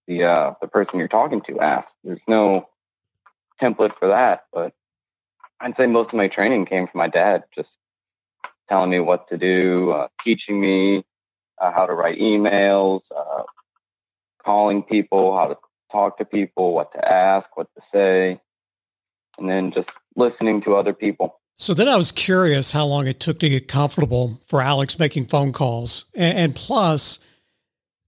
the 0.08 0.24
uh, 0.24 0.54
the 0.60 0.66
person 0.66 0.98
you're 0.98 1.06
talking 1.06 1.42
to 1.46 1.60
asks. 1.60 1.92
There's 2.02 2.20
no 2.26 2.68
template 3.62 3.92
for 3.98 4.08
that. 4.08 4.46
But 4.52 4.72
I'd 5.60 5.76
say 5.76 5.86
most 5.86 6.08
of 6.08 6.14
my 6.14 6.28
training 6.28 6.66
came 6.66 6.88
from 6.88 6.98
my 6.98 7.08
dad, 7.08 7.44
just 7.54 7.68
telling 8.68 8.90
me 8.90 9.00
what 9.00 9.28
to 9.28 9.36
do, 9.36 9.92
uh, 9.92 10.08
teaching 10.24 10.60
me 10.60 11.04
uh, 11.60 11.72
how 11.72 11.86
to 11.86 11.94
write 11.94 12.18
emails, 12.18 13.00
uh, 13.16 13.42
calling 14.44 14.82
people, 14.82 15.36
how 15.36 15.48
to 15.48 15.56
talk 15.90 16.18
to 16.18 16.24
people, 16.24 16.74
what 16.74 16.92
to 16.92 17.08
ask, 17.08 17.46
what 17.56 17.68
to 17.74 17.82
say, 17.92 18.40
and 19.38 19.48
then 19.48 19.72
just 19.72 19.88
listening 20.16 20.62
to 20.62 20.74
other 20.74 20.92
people. 20.92 21.40
So 21.56 21.74
then 21.74 21.88
I 21.88 21.96
was 21.96 22.12
curious 22.12 22.72
how 22.72 22.86
long 22.86 23.06
it 23.08 23.18
took 23.18 23.40
to 23.40 23.48
get 23.48 23.66
comfortable 23.66 24.40
for 24.46 24.60
Alex 24.62 24.98
making 24.98 25.26
phone 25.26 25.52
calls. 25.52 26.04
And, 26.14 26.38
and 26.38 26.54
plus, 26.54 27.18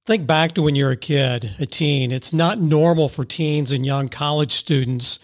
think 0.07 0.26
back 0.26 0.52
to 0.52 0.62
when 0.62 0.76
you're 0.76 0.92
a 0.92 0.97
kid, 0.97 1.57
a 1.59 1.66
teen. 1.66 2.12
It's 2.12 2.33
not 2.33 2.61
normal 2.61 3.09
for 3.09 3.25
teens 3.25 3.73
and 3.73 3.85
young 3.85 4.09
college 4.09 4.52
students 4.52 5.19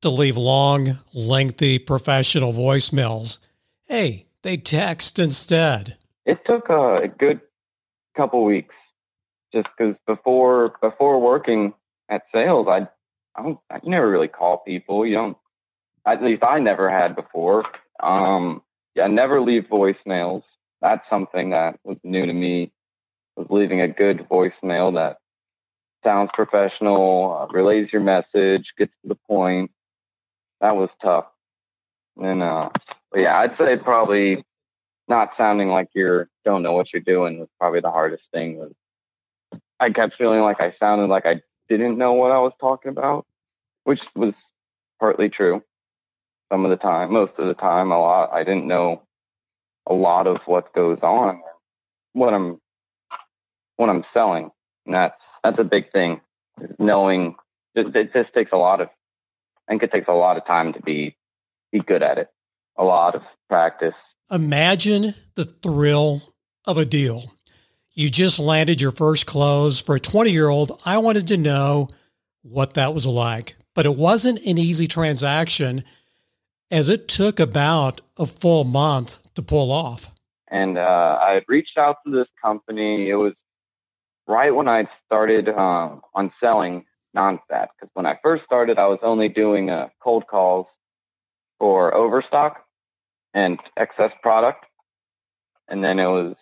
to 0.00 0.08
leave 0.08 0.38
long, 0.38 0.98
lengthy 1.12 1.78
professional 1.78 2.52
voicemails. 2.52 3.38
Hey, 3.84 4.26
they 4.42 4.56
text 4.56 5.18
instead. 5.18 5.96
It 6.24 6.38
took 6.46 6.70
a, 6.70 7.02
a 7.02 7.08
good 7.08 7.40
couple 8.16 8.44
weeks 8.44 8.74
just 9.52 9.68
because 9.76 9.96
before 10.06 10.74
before 10.80 11.20
working 11.20 11.74
at 12.08 12.22
sales, 12.32 12.66
I 12.68 12.88
I 13.36 13.42
don't 13.42 13.58
you 13.82 13.90
never 13.90 14.10
really 14.10 14.28
call 14.28 14.58
people. 14.58 15.06
You 15.06 15.14
don't. 15.14 15.36
At 16.06 16.22
least 16.22 16.42
I 16.42 16.58
never 16.60 16.90
had 16.90 17.14
before. 17.14 17.64
Um, 18.02 18.62
yeah, 18.94 19.06
never 19.06 19.40
leave 19.40 19.64
voicemails. 19.70 20.42
That's 20.80 21.02
something 21.10 21.50
that 21.50 21.78
was 21.84 21.98
new 22.02 22.24
to 22.24 22.32
me. 22.32 22.72
Was 23.36 23.46
leaving 23.50 23.80
a 23.80 23.88
good 23.88 24.26
voicemail 24.30 24.94
that 24.94 25.18
sounds 26.02 26.30
professional, 26.32 27.38
uh, 27.38 27.52
relays 27.52 27.92
your 27.92 28.02
message, 28.02 28.64
gets 28.78 28.92
to 29.02 29.08
the 29.08 29.14
point. 29.14 29.70
That 30.60 30.76
was 30.76 30.88
tough. 31.02 31.26
And 32.16 32.42
uh, 32.42 32.70
yeah, 33.14 33.38
I'd 33.38 33.56
say 33.58 33.76
probably 33.76 34.44
not 35.10 35.30
sounding 35.36 35.68
like 35.68 35.88
you 35.92 36.24
don't 36.44 36.62
know 36.62 36.72
what 36.72 36.92
you're 36.92 37.02
doing 37.02 37.40
was 37.40 37.48
probably 37.58 37.80
the 37.80 37.90
hardest 37.90 38.22
thing. 38.32 38.72
I 39.80 39.90
kept 39.90 40.14
feeling 40.16 40.40
like 40.40 40.60
I 40.60 40.72
sounded 40.78 41.08
like 41.08 41.26
I 41.26 41.42
didn't 41.68 41.98
know 41.98 42.12
what 42.12 42.30
I 42.30 42.38
was 42.38 42.52
talking 42.60 42.90
about, 42.90 43.26
which 43.84 44.00
was 44.14 44.32
partly 45.00 45.28
true. 45.28 45.62
Some 46.52 46.64
of 46.64 46.70
the 46.70 46.76
time, 46.76 47.12
most 47.12 47.32
of 47.38 47.48
the 47.48 47.54
time, 47.54 47.90
a 47.90 48.00
lot, 48.00 48.32
I 48.32 48.44
didn't 48.44 48.66
know 48.66 49.02
a 49.86 49.94
lot 49.94 50.26
of 50.26 50.38
what 50.46 50.72
goes 50.74 50.98
on, 51.02 51.42
what 52.12 52.32
I'm, 52.32 52.60
what 53.76 53.88
I'm 53.88 54.04
selling. 54.14 54.50
And 54.86 54.94
that's, 54.94 55.20
that's 55.42 55.58
a 55.58 55.64
big 55.64 55.90
thing. 55.92 56.20
Knowing 56.78 57.34
it, 57.74 57.94
it 57.96 58.12
just 58.12 58.32
takes 58.32 58.52
a 58.52 58.56
lot 58.56 58.80
of, 58.80 58.88
I 59.68 59.72
think 59.72 59.82
it 59.82 59.92
takes 59.92 60.08
a 60.08 60.12
lot 60.12 60.36
of 60.36 60.46
time 60.46 60.72
to 60.72 60.82
be, 60.82 61.16
be 61.72 61.80
good 61.80 62.02
at 62.02 62.18
it. 62.18 62.28
A 62.78 62.84
lot 62.84 63.14
of 63.14 63.22
practice. 63.48 63.94
Imagine 64.30 65.14
the 65.34 65.44
thrill 65.44 66.22
of 66.64 66.78
a 66.78 66.84
deal 66.84 67.24
you 68.00 68.08
just 68.08 68.38
landed 68.38 68.80
your 68.80 68.92
first 68.92 69.26
close 69.26 69.80
for 69.80 69.96
a 69.96 70.00
20 70.00 70.30
year 70.30 70.48
old. 70.48 70.80
I 70.84 70.98
wanted 70.98 71.28
to 71.28 71.36
know 71.36 71.88
what 72.42 72.74
that 72.74 72.94
was 72.94 73.06
like, 73.06 73.56
but 73.74 73.86
it 73.86 73.94
wasn't 73.94 74.40
an 74.46 74.58
easy 74.58 74.86
transaction 74.86 75.84
as 76.70 76.88
it 76.88 77.08
took 77.08 77.40
about 77.40 78.00
a 78.18 78.26
full 78.26 78.64
month 78.64 79.18
to 79.34 79.42
pull 79.42 79.72
off. 79.72 80.10
And 80.48 80.78
uh, 80.78 81.18
I 81.22 81.32
had 81.34 81.44
reached 81.48 81.76
out 81.76 81.96
to 82.06 82.12
this 82.12 82.28
company. 82.42 83.10
It 83.10 83.16
was 83.16 83.34
right 84.26 84.54
when 84.54 84.68
I 84.68 84.88
started 85.04 85.48
um, 85.48 86.00
on 86.14 86.32
selling 86.40 86.86
non-fat 87.12 87.70
because 87.76 87.90
when 87.94 88.06
I 88.06 88.18
first 88.22 88.44
started, 88.44 88.78
I 88.78 88.86
was 88.86 89.00
only 89.02 89.28
doing 89.28 89.68
uh, 89.68 89.88
cold 90.02 90.26
calls 90.26 90.66
for 91.58 91.94
overstock 91.94 92.64
and 93.34 93.58
excess 93.76 94.12
product. 94.22 94.64
And 95.68 95.84
then 95.84 95.98
it 95.98 96.06
was 96.06 96.34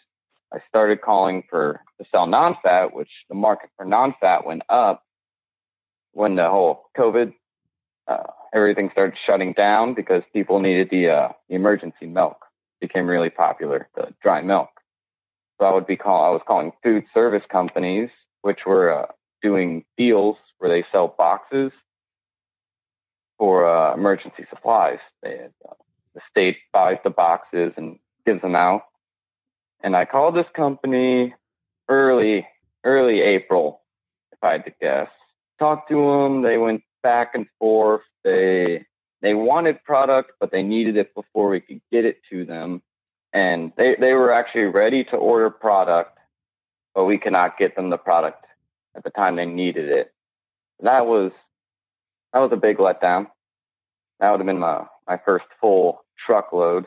I 0.53 0.59
started 0.69 1.03
calling 1.03 1.45
for 1.51 1.81
to 2.01 2.07
sell 2.11 2.27
non-fat, 2.27 2.95
which 2.95 3.11
the 3.29 3.35
market 3.35 3.71
for 3.77 3.85
non-fat 3.85 4.47
went 4.47 4.63
up 4.69 5.05
when 6.13 6.37
the 6.37 6.49
whole 6.49 6.85
COVID, 6.97 7.35
uh, 8.07 8.23
everything 8.55 8.89
started 8.93 9.19
shutting 9.27 9.53
down 9.53 9.95
because 9.95 10.23
people 10.33 10.61
needed 10.61 10.89
the, 10.91 11.09
uh, 11.09 11.29
the 11.49 11.55
emergency 11.55 12.07
milk. 12.07 12.39
It 12.81 12.89
became 12.89 13.07
really 13.07 13.31
popular, 13.31 13.89
the 13.95 14.15
dry 14.23 14.41
milk. 14.41 14.71
So 15.61 15.67
I 15.67 15.75
would 15.75 15.87
be 15.87 15.97
call 15.97 16.25
I 16.25 16.31
was 16.31 16.43
calling 16.47 16.73
food 16.83 17.05
service 17.13 17.43
companies, 17.51 18.09
which 18.43 18.61
were 18.65 19.03
uh, 19.03 19.07
doing 19.43 19.85
deals 19.99 20.37
where 20.59 20.71
they 20.71 20.87
sell 20.91 21.15
boxes 21.19 21.73
for 23.39 23.69
uh, 23.69 23.95
emergency 23.95 24.47
supplies. 24.49 24.99
They 25.23 25.37
had, 25.37 25.53
uh, 25.69 25.75
the 26.15 26.21
state 26.31 26.59
buys 26.73 26.99
the 27.05 27.11
boxes 27.11 27.73
and 27.77 27.99
gives 28.27 28.43
them 28.43 28.55
out 28.57 28.83
and 29.83 29.97
I 29.97 30.05
called 30.05 30.35
this 30.35 30.47
company 30.55 31.35
early, 31.89 32.47
early 32.85 33.21
April, 33.21 33.83
if 34.33 34.43
I 34.43 34.53
had 34.53 34.65
to 34.65 34.73
guess. 34.81 35.09
Talked 35.59 35.89
to 35.91 35.95
them. 35.95 36.43
They 36.43 36.59
went 36.59 36.83
back 37.03 37.33
and 37.35 37.47
forth. 37.59 38.03
They 38.25 38.85
they 39.21 39.35
wanted 39.35 39.83
product, 39.85 40.33
but 40.39 40.53
they 40.53 40.63
needed 40.63 40.97
it 40.97 41.15
before 41.15 41.49
we 41.49 41.61
could 41.61 41.81
get 41.91 42.05
it 42.05 42.19
to 42.31 42.45
them. 42.45 42.83
And 43.33 43.73
they, 43.77 43.97
they 43.99 44.13
were 44.13 44.33
actually 44.33 44.67
ready 44.67 45.03
to 45.05 45.17
order 45.17 45.51
product, 45.51 46.17
but 46.95 47.05
we 47.05 47.19
could 47.19 47.33
not 47.33 47.59
get 47.59 47.75
them 47.75 47.91
the 47.91 47.99
product 47.99 48.45
at 48.97 49.03
the 49.03 49.11
time 49.11 49.35
they 49.35 49.45
needed 49.45 49.91
it. 49.91 50.13
That 50.81 51.07
was 51.07 51.33
that 52.33 52.41
was 52.41 52.51
a 52.53 52.57
big 52.57 52.79
letdown. 52.79 53.27
That 54.21 54.31
would 54.31 54.41
have 54.41 54.47
been 54.47 54.59
my, 54.59 54.85
my 55.09 55.19
first 55.25 55.47
full 55.61 56.05
truckload. 56.25 56.87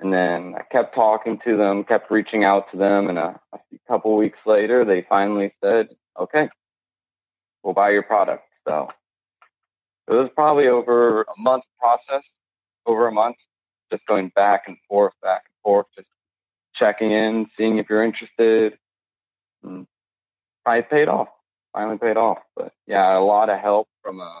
And 0.00 0.12
then 0.12 0.54
I 0.56 0.62
kept 0.70 0.94
talking 0.94 1.38
to 1.44 1.56
them, 1.56 1.84
kept 1.84 2.10
reaching 2.10 2.44
out 2.44 2.70
to 2.72 2.76
them, 2.76 3.08
and 3.08 3.18
a, 3.18 3.40
a 3.54 3.58
couple 3.88 4.16
weeks 4.16 4.38
later, 4.44 4.84
they 4.84 5.06
finally 5.08 5.54
said, 5.62 5.88
"Okay, 6.20 6.50
we'll 7.62 7.72
buy 7.72 7.90
your 7.90 8.02
product." 8.02 8.44
So 8.66 8.88
it 10.06 10.12
was 10.12 10.28
probably 10.34 10.68
over 10.68 11.22
a 11.22 11.40
month 11.40 11.64
process, 11.78 12.22
over 12.84 13.08
a 13.08 13.12
month, 13.12 13.36
just 13.90 14.04
going 14.06 14.30
back 14.34 14.64
and 14.66 14.76
forth, 14.86 15.14
back 15.22 15.44
and 15.46 15.62
forth, 15.62 15.86
just 15.96 16.08
checking 16.74 17.12
in, 17.12 17.46
seeing 17.56 17.78
if 17.78 17.88
you're 17.88 18.04
interested. 18.04 18.76
And 19.62 19.86
finally 20.62 20.86
paid 20.90 21.08
off. 21.08 21.28
Finally 21.72 21.98
paid 21.98 22.18
off. 22.18 22.38
But 22.54 22.72
yeah, 22.86 23.16
a 23.16 23.20
lot 23.20 23.48
of 23.48 23.58
help 23.60 23.88
from 24.02 24.20
uh, 24.20 24.40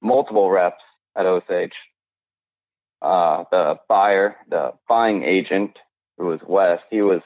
multiple 0.00 0.50
reps 0.50 0.84
at 1.16 1.26
Osage. 1.26 1.72
Uh, 3.02 3.44
the 3.50 3.76
buyer, 3.88 4.36
the 4.48 4.72
buying 4.88 5.22
agent, 5.24 5.78
who 6.18 6.26
was 6.26 6.40
West, 6.46 6.84
he 6.90 7.00
was 7.00 7.22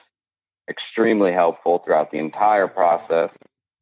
extremely 0.69 1.33
helpful 1.33 1.83
throughout 1.85 2.11
the 2.11 2.19
entire 2.19 2.69
process. 2.69 3.31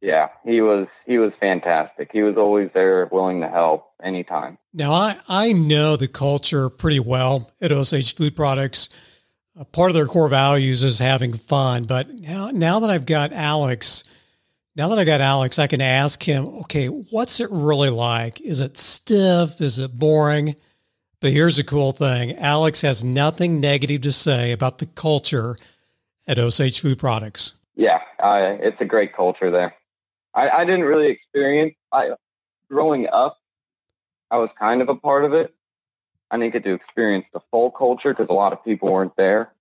Yeah, 0.01 0.29
he 0.45 0.61
was 0.61 0.89
he 1.07 1.19
was 1.19 1.33
fantastic. 1.39 2.11
He 2.13 2.23
was 2.23 2.37
always 2.37 2.71
there, 2.75 3.09
willing 3.13 3.41
to 3.41 3.49
help 3.49 3.91
anytime. 4.03 4.59
Now 4.75 4.93
I 4.93 5.19
I 5.29 5.53
know 5.53 5.97
the 5.97 6.09
culture 6.09 6.69
pretty 6.69 6.99
well 6.99 7.53
at 7.61 7.71
Osage 7.71 8.17
Food 8.17 8.35
Products. 8.35 8.89
Uh, 9.57 9.65
part 9.65 9.91
of 9.91 9.95
their 9.95 10.07
core 10.07 10.29
values 10.29 10.83
is 10.83 10.99
having 10.99 11.35
fun, 11.35 11.85
but 11.85 12.13
now 12.13 12.51
now 12.51 12.81
that 12.81 12.91
I've 12.91 13.07
got 13.07 13.33
Alex, 13.33 14.03
now 14.75 14.89
that 14.89 14.99
I 14.99 15.05
got 15.05 15.21
Alex, 15.21 15.59
I 15.59 15.67
can 15.67 15.81
ask 15.81 16.23
him, 16.23 16.47
okay, 16.63 16.87
what's 16.87 17.41
it 17.41 17.49
really 17.51 17.91
like? 17.91 18.41
Is 18.41 18.61
it 18.61 18.79
stiff? 18.79 19.61
Is 19.61 19.79
it 19.79 19.99
boring? 19.99 20.55
But 21.21 21.33
here's 21.33 21.59
a 21.59 21.65
cool 21.65 21.93
thing 21.93 22.37
Alex 22.39 22.81
has 22.83 23.05
nothing 23.05 23.61
negative 23.61 24.01
to 24.03 24.13
say 24.13 24.51
about 24.51 24.79
the 24.79 24.87
culture 24.87 25.57
at 26.27 26.39
Osage 26.39 26.81
Food 26.81 26.99
Products. 26.99 27.55
Yeah, 27.77 28.01
uh, 28.19 28.57
it's 28.61 28.81
a 28.81 28.85
great 28.85 29.15
culture 29.15 29.51
there. 29.51 29.75
I, 30.35 30.49
I 30.49 30.65
didn't 30.65 30.85
really 30.85 31.09
experience. 31.09 31.75
I 31.93 32.11
growing 32.69 33.07
up, 33.13 33.39
I 34.31 34.39
was 34.39 34.51
kind 34.59 34.83
of 34.83 34.89
a 34.89 34.95
part 34.95 35.25
of 35.25 35.33
it. 35.33 35.55
I 36.31 36.39
didn't 36.39 36.55
get 36.55 36.65
to 36.65 36.73
experience 36.73 37.27
the 37.33 37.41
full 37.51 37.71
culture 37.71 38.15
because 38.15 38.29
a 38.31 38.35
lot 38.35 38.53
of 38.53 38.65
people 38.65 38.91
weren't 38.91 39.17
there 39.17 39.53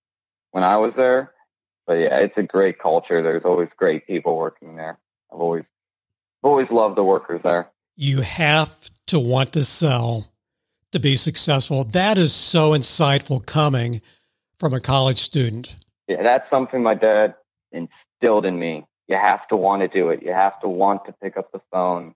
when 0.52 0.64
I 0.64 0.78
was 0.78 0.94
there. 0.96 1.34
But 1.88 1.94
yeah, 1.94 2.18
it's 2.18 2.38
a 2.38 2.44
great 2.44 2.80
culture. 2.80 3.22
There's 3.22 3.44
always 3.44 3.70
great 3.76 4.08
people 4.08 4.38
working 4.38 4.76
there. 4.76 4.98
I've 5.34 5.40
always, 5.40 5.64
always 6.44 6.70
loved 6.70 6.98
the 6.98 7.04
workers 7.04 7.42
there. 7.44 7.70
You 7.96 8.22
have 8.22 8.90
to 9.08 9.20
want 9.20 9.54
to 9.54 9.64
sell 9.64 10.28
to 10.92 11.00
be 11.00 11.16
successful. 11.16 11.84
That 11.84 12.18
is 12.18 12.34
so 12.34 12.72
insightful 12.72 13.46
coming 13.46 14.02
from 14.58 14.74
a 14.74 14.80
college 14.80 15.20
student. 15.20 15.76
Yeah, 16.08 16.24
that's 16.24 16.50
something 16.50 16.84
my 16.84 16.96
dad 16.96 17.36
instilled 17.72 18.46
in 18.46 18.60
me 18.60 18.86
you 19.12 19.18
have 19.18 19.46
to 19.50 19.58
want 19.58 19.82
to 19.82 19.90
do 19.90 20.10
it. 20.10 20.24
You 20.24 20.32
have 20.32 20.58
to 20.62 20.70
want 20.70 21.04
to 21.06 21.12
pick 21.12 21.36
up 21.36 21.52
the 21.52 21.60
phone. 21.70 22.16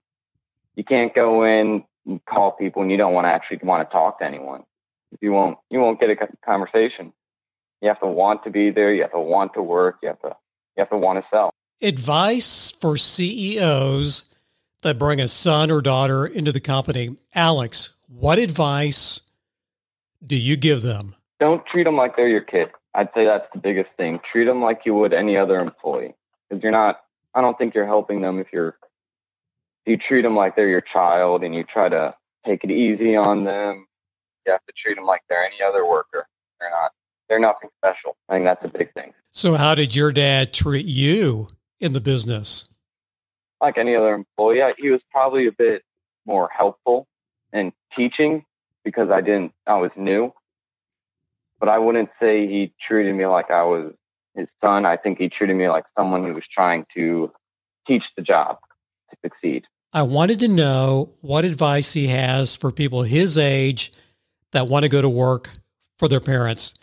You 0.76 0.82
can't 0.82 1.14
go 1.14 1.44
in 1.44 1.84
and 2.06 2.24
call 2.24 2.52
people 2.52 2.80
and 2.80 2.90
you 2.90 2.96
don't 2.96 3.12
want 3.12 3.26
to 3.26 3.28
actually 3.28 3.60
want 3.62 3.86
to 3.86 3.92
talk 3.92 4.20
to 4.20 4.24
anyone. 4.24 4.64
You 5.20 5.32
won't 5.32 5.58
you 5.70 5.78
won't 5.78 6.00
get 6.00 6.08
a 6.08 6.16
conversation. 6.42 7.12
You 7.80 7.88
have 7.88 8.00
to 8.00 8.06
want 8.06 8.44
to 8.44 8.50
be 8.50 8.70
there. 8.70 8.92
You 8.92 9.02
have 9.02 9.12
to 9.12 9.20
want 9.20 9.54
to 9.54 9.62
work. 9.62 9.98
You 10.02 10.08
have 10.08 10.20
to 10.20 10.36
you 10.76 10.80
have 10.82 10.90
to 10.90 10.98
want 10.98 11.18
to 11.18 11.26
sell. 11.30 11.50
Advice 11.80 12.70
for 12.70 12.96
CEOs 12.96 14.24
that 14.82 14.98
bring 14.98 15.20
a 15.20 15.28
son 15.28 15.70
or 15.70 15.80
daughter 15.80 16.26
into 16.26 16.52
the 16.52 16.60
company. 16.60 17.16
Alex, 17.34 17.94
what 18.08 18.38
advice 18.38 19.22
do 20.24 20.36
you 20.36 20.56
give 20.56 20.82
them? 20.82 21.14
Don't 21.38 21.64
treat 21.66 21.84
them 21.84 21.96
like 21.96 22.16
they're 22.16 22.28
your 22.28 22.40
kid. 22.40 22.68
I'd 22.94 23.08
say 23.14 23.26
that's 23.26 23.46
the 23.52 23.58
biggest 23.58 23.90
thing. 23.96 24.20
Treat 24.32 24.46
them 24.46 24.62
like 24.62 24.80
you 24.84 24.94
would 24.94 25.12
any 25.12 25.36
other 25.36 25.60
employee 25.60 26.14
because 26.48 26.62
you're 26.62 26.72
not. 26.72 27.00
I 27.34 27.42
don't 27.42 27.58
think 27.58 27.74
you're 27.74 27.86
helping 27.86 28.22
them 28.22 28.38
if 28.38 28.46
you're. 28.52 28.78
You 29.84 29.98
treat 29.98 30.22
them 30.22 30.34
like 30.34 30.56
they're 30.56 30.68
your 30.68 30.80
child, 30.80 31.44
and 31.44 31.54
you 31.54 31.62
try 31.62 31.88
to 31.88 32.14
take 32.46 32.64
it 32.64 32.70
easy 32.70 33.14
on 33.16 33.44
them. 33.44 33.86
You 34.46 34.52
have 34.52 34.64
to 34.66 34.72
treat 34.82 34.94
them 34.96 35.04
like 35.04 35.20
they're 35.28 35.44
any 35.44 35.58
other 35.66 35.86
worker. 35.86 36.26
They're 36.58 36.70
not. 36.70 36.92
They're 37.28 37.38
nothing 37.38 37.70
special. 37.78 38.16
I 38.28 38.34
think 38.34 38.44
that's 38.44 38.64
a 38.64 38.68
big 38.68 38.92
thing. 38.94 39.12
So, 39.32 39.54
how 39.54 39.74
did 39.74 39.94
your 39.94 40.12
dad 40.12 40.52
treat 40.52 40.86
you 40.86 41.48
in 41.80 41.92
the 41.92 42.00
business? 42.00 42.66
Like 43.60 43.78
any 43.78 43.96
other 43.96 44.14
employee, 44.14 44.62
he 44.78 44.90
was 44.90 45.00
probably 45.10 45.46
a 45.46 45.52
bit 45.52 45.82
more 46.26 46.48
helpful 46.56 47.06
in 47.52 47.72
teaching 47.96 48.44
because 48.84 49.10
I 49.10 49.20
didn't. 49.20 49.52
I 49.66 49.76
was 49.76 49.90
new, 49.96 50.32
but 51.58 51.68
I 51.68 51.78
wouldn't 51.78 52.10
say 52.20 52.46
he 52.46 52.72
treated 52.86 53.14
me 53.14 53.26
like 53.26 53.50
I 53.50 53.64
was 53.64 53.92
his 54.36 54.48
son, 54.62 54.84
I 54.84 54.96
think 54.96 55.18
he 55.18 55.28
treated 55.28 55.56
me 55.56 55.68
like 55.68 55.84
someone 55.96 56.24
who 56.24 56.34
was 56.34 56.44
trying 56.52 56.84
to 56.94 57.32
teach 57.86 58.04
the 58.16 58.22
job 58.22 58.58
to 59.10 59.16
succeed. 59.24 59.64
I 59.92 60.02
wanted 60.02 60.40
to 60.40 60.48
know 60.48 61.10
what 61.22 61.44
advice 61.44 61.94
he 61.94 62.08
has 62.08 62.54
for 62.54 62.70
people 62.70 63.02
his 63.02 63.38
age 63.38 63.92
that 64.52 64.68
want 64.68 64.82
to 64.82 64.88
go 64.88 65.00
to 65.00 65.08
work 65.08 65.50
for 65.98 66.06
their 66.06 66.20
parents. 66.20 66.74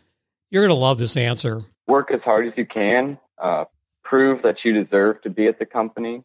You're 0.53 0.61
going 0.61 0.69
to 0.69 0.79
love 0.79 0.99
this 0.99 1.17
answer. 1.17 1.63
Work 1.87 2.11
as 2.11 2.21
hard 2.21 2.45
as 2.45 2.53
you 2.55 2.67
can. 2.67 3.17
Uh, 3.41 3.65
prove 4.03 4.43
that 4.43 4.57
you 4.63 4.83
deserve 4.83 5.19
to 5.23 5.31
be 5.31 5.47
at 5.47 5.57
the 5.57 5.65
company. 5.65 6.23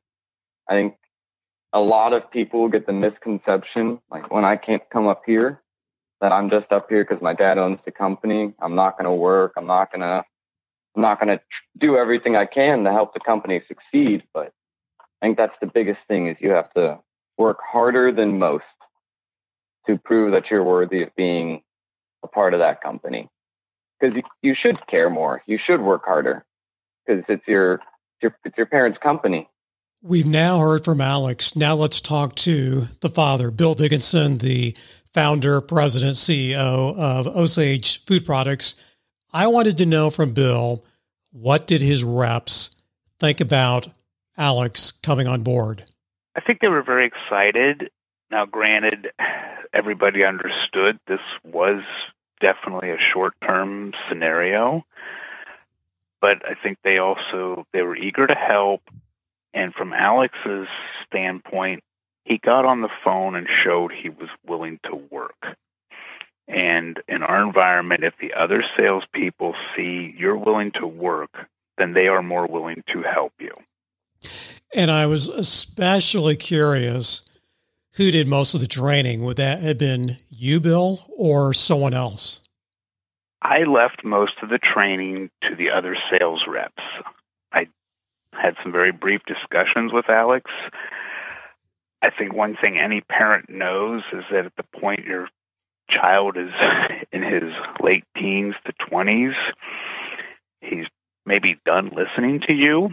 I 0.68 0.74
think 0.74 0.96
a 1.72 1.80
lot 1.80 2.12
of 2.12 2.30
people 2.30 2.68
get 2.68 2.84
the 2.84 2.92
misconception, 2.92 4.00
like 4.10 4.30
when 4.30 4.44
I 4.44 4.56
can't 4.56 4.82
come 4.92 5.06
up 5.06 5.22
here, 5.24 5.62
that 6.20 6.30
I'm 6.30 6.50
just 6.50 6.70
up 6.72 6.90
here 6.90 7.06
because 7.08 7.22
my 7.22 7.32
dad 7.32 7.56
owns 7.56 7.78
the 7.86 7.90
company. 7.90 8.52
I'm 8.60 8.74
not 8.74 8.98
going 8.98 9.06
to 9.06 9.14
work. 9.14 9.54
I'm 9.56 9.66
not 9.66 9.90
going 9.90 10.02
to 10.02 10.22
I'm 10.94 11.00
not 11.00 11.18
going 11.20 11.38
to 11.38 11.42
do 11.80 11.96
everything 11.96 12.36
I 12.36 12.44
can 12.44 12.84
to 12.84 12.92
help 12.92 13.14
the 13.14 13.20
company 13.20 13.62
succeed, 13.66 14.24
but 14.34 14.52
I 15.00 15.24
think 15.26 15.38
that's 15.38 15.56
the 15.62 15.70
biggest 15.72 16.00
thing 16.06 16.28
is 16.28 16.36
you 16.38 16.50
have 16.50 16.70
to 16.74 16.98
work 17.38 17.60
harder 17.66 18.12
than 18.12 18.38
most 18.38 18.64
to 19.86 19.96
prove 19.96 20.32
that 20.32 20.50
you're 20.50 20.64
worthy 20.64 21.02
of 21.02 21.16
being 21.16 21.62
a 22.22 22.28
part 22.28 22.52
of 22.52 22.60
that 22.60 22.82
company. 22.82 23.30
Because 24.00 24.16
you, 24.16 24.22
you 24.42 24.54
should 24.54 24.86
care 24.86 25.10
more. 25.10 25.42
You 25.46 25.58
should 25.58 25.80
work 25.80 26.04
harder 26.04 26.44
because 27.06 27.24
it's 27.28 27.46
your, 27.46 27.74
it's 27.74 28.22
your 28.22 28.36
it's 28.44 28.56
your 28.56 28.66
parents' 28.66 28.98
company. 29.02 29.48
We've 30.02 30.26
now 30.26 30.60
heard 30.60 30.84
from 30.84 31.00
Alex. 31.00 31.56
Now 31.56 31.74
let's 31.74 32.00
talk 32.00 32.36
to 32.36 32.86
the 33.00 33.08
father, 33.08 33.50
Bill 33.50 33.74
Dickinson, 33.74 34.38
the 34.38 34.76
founder, 35.12 35.60
president, 35.60 36.14
CEO 36.14 36.96
of 36.96 37.26
Osage 37.26 38.04
Food 38.04 38.24
Products. 38.24 38.76
I 39.32 39.48
wanted 39.48 39.76
to 39.78 39.86
know 39.86 40.10
from 40.10 40.32
Bill 40.32 40.84
what 41.32 41.66
did 41.66 41.80
his 41.80 42.04
reps 42.04 42.76
think 43.18 43.40
about 43.40 43.88
Alex 44.36 44.92
coming 44.92 45.26
on 45.26 45.42
board? 45.42 45.84
I 46.36 46.40
think 46.40 46.60
they 46.60 46.68
were 46.68 46.82
very 46.82 47.06
excited. 47.06 47.90
Now, 48.30 48.46
granted, 48.46 49.10
everybody 49.72 50.24
understood 50.24 50.98
this 51.06 51.20
was 51.44 51.82
definitely 52.40 52.90
a 52.90 52.98
short-term 52.98 53.92
scenario, 54.08 54.84
but 56.20 56.44
I 56.48 56.54
think 56.54 56.78
they 56.82 56.98
also 56.98 57.66
they 57.72 57.82
were 57.82 57.96
eager 57.96 58.26
to 58.26 58.34
help. 58.34 58.82
And 59.54 59.74
from 59.74 59.92
Alex's 59.92 60.68
standpoint, 61.06 61.82
he 62.24 62.38
got 62.38 62.64
on 62.64 62.82
the 62.82 62.90
phone 63.02 63.34
and 63.34 63.48
showed 63.48 63.92
he 63.92 64.08
was 64.08 64.28
willing 64.46 64.78
to 64.84 64.96
work. 65.10 65.56
And 66.46 67.00
in 67.08 67.22
our 67.22 67.42
environment, 67.42 68.04
if 68.04 68.14
the 68.20 68.34
other 68.34 68.64
salespeople 68.76 69.54
see 69.76 70.14
you're 70.16 70.36
willing 70.36 70.72
to 70.72 70.86
work, 70.86 71.48
then 71.76 71.92
they 71.92 72.08
are 72.08 72.22
more 72.22 72.46
willing 72.46 72.82
to 72.92 73.02
help 73.02 73.32
you. 73.38 73.54
And 74.74 74.90
I 74.90 75.06
was 75.06 75.28
especially 75.28 76.36
curious 76.36 77.22
who 77.92 78.10
did 78.10 78.26
most 78.26 78.54
of 78.54 78.60
the 78.60 78.66
training. 78.66 79.24
Would 79.24 79.38
that 79.38 79.60
have 79.60 79.78
been 79.78 80.18
you, 80.38 80.60
Bill, 80.60 81.04
or 81.16 81.52
someone 81.52 81.94
else? 81.94 82.40
I 83.42 83.64
left 83.64 84.04
most 84.04 84.34
of 84.42 84.48
the 84.48 84.58
training 84.58 85.30
to 85.42 85.54
the 85.54 85.70
other 85.70 85.96
sales 86.10 86.46
reps. 86.46 86.82
I 87.52 87.68
had 88.32 88.56
some 88.62 88.72
very 88.72 88.92
brief 88.92 89.22
discussions 89.26 89.92
with 89.92 90.08
Alex. 90.08 90.50
I 92.02 92.10
think 92.10 92.32
one 92.32 92.56
thing 92.56 92.78
any 92.78 93.00
parent 93.00 93.50
knows 93.50 94.02
is 94.12 94.24
that 94.30 94.46
at 94.46 94.56
the 94.56 94.78
point 94.78 95.04
you're 95.04 95.28
child 95.88 96.36
is 96.36 96.52
in 97.12 97.22
his 97.22 97.52
late 97.80 98.04
teens 98.16 98.54
to 98.66 98.72
20s, 98.90 99.34
he's 100.60 100.86
maybe 101.26 101.58
done 101.64 101.90
listening 101.94 102.40
to 102.40 102.52
you. 102.52 102.90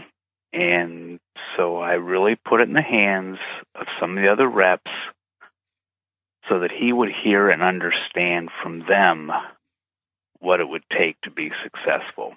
And 0.53 1.19
so 1.57 1.77
I 1.77 1.93
really 1.93 2.35
put 2.35 2.61
it 2.61 2.69
in 2.69 2.73
the 2.73 2.81
hands 2.81 3.39
of 3.75 3.87
some 3.99 4.17
of 4.17 4.23
the 4.23 4.31
other 4.31 4.47
reps 4.47 4.91
so 6.49 6.59
that 6.59 6.71
he 6.71 6.93
would 6.93 7.11
hear 7.11 7.49
and 7.49 7.61
understand 7.61 8.49
from 8.61 8.85
them 8.87 9.31
what 10.39 10.59
it 10.59 10.69
would 10.69 10.83
take 10.95 11.19
to 11.21 11.31
be 11.31 11.51
successful. 11.63 12.35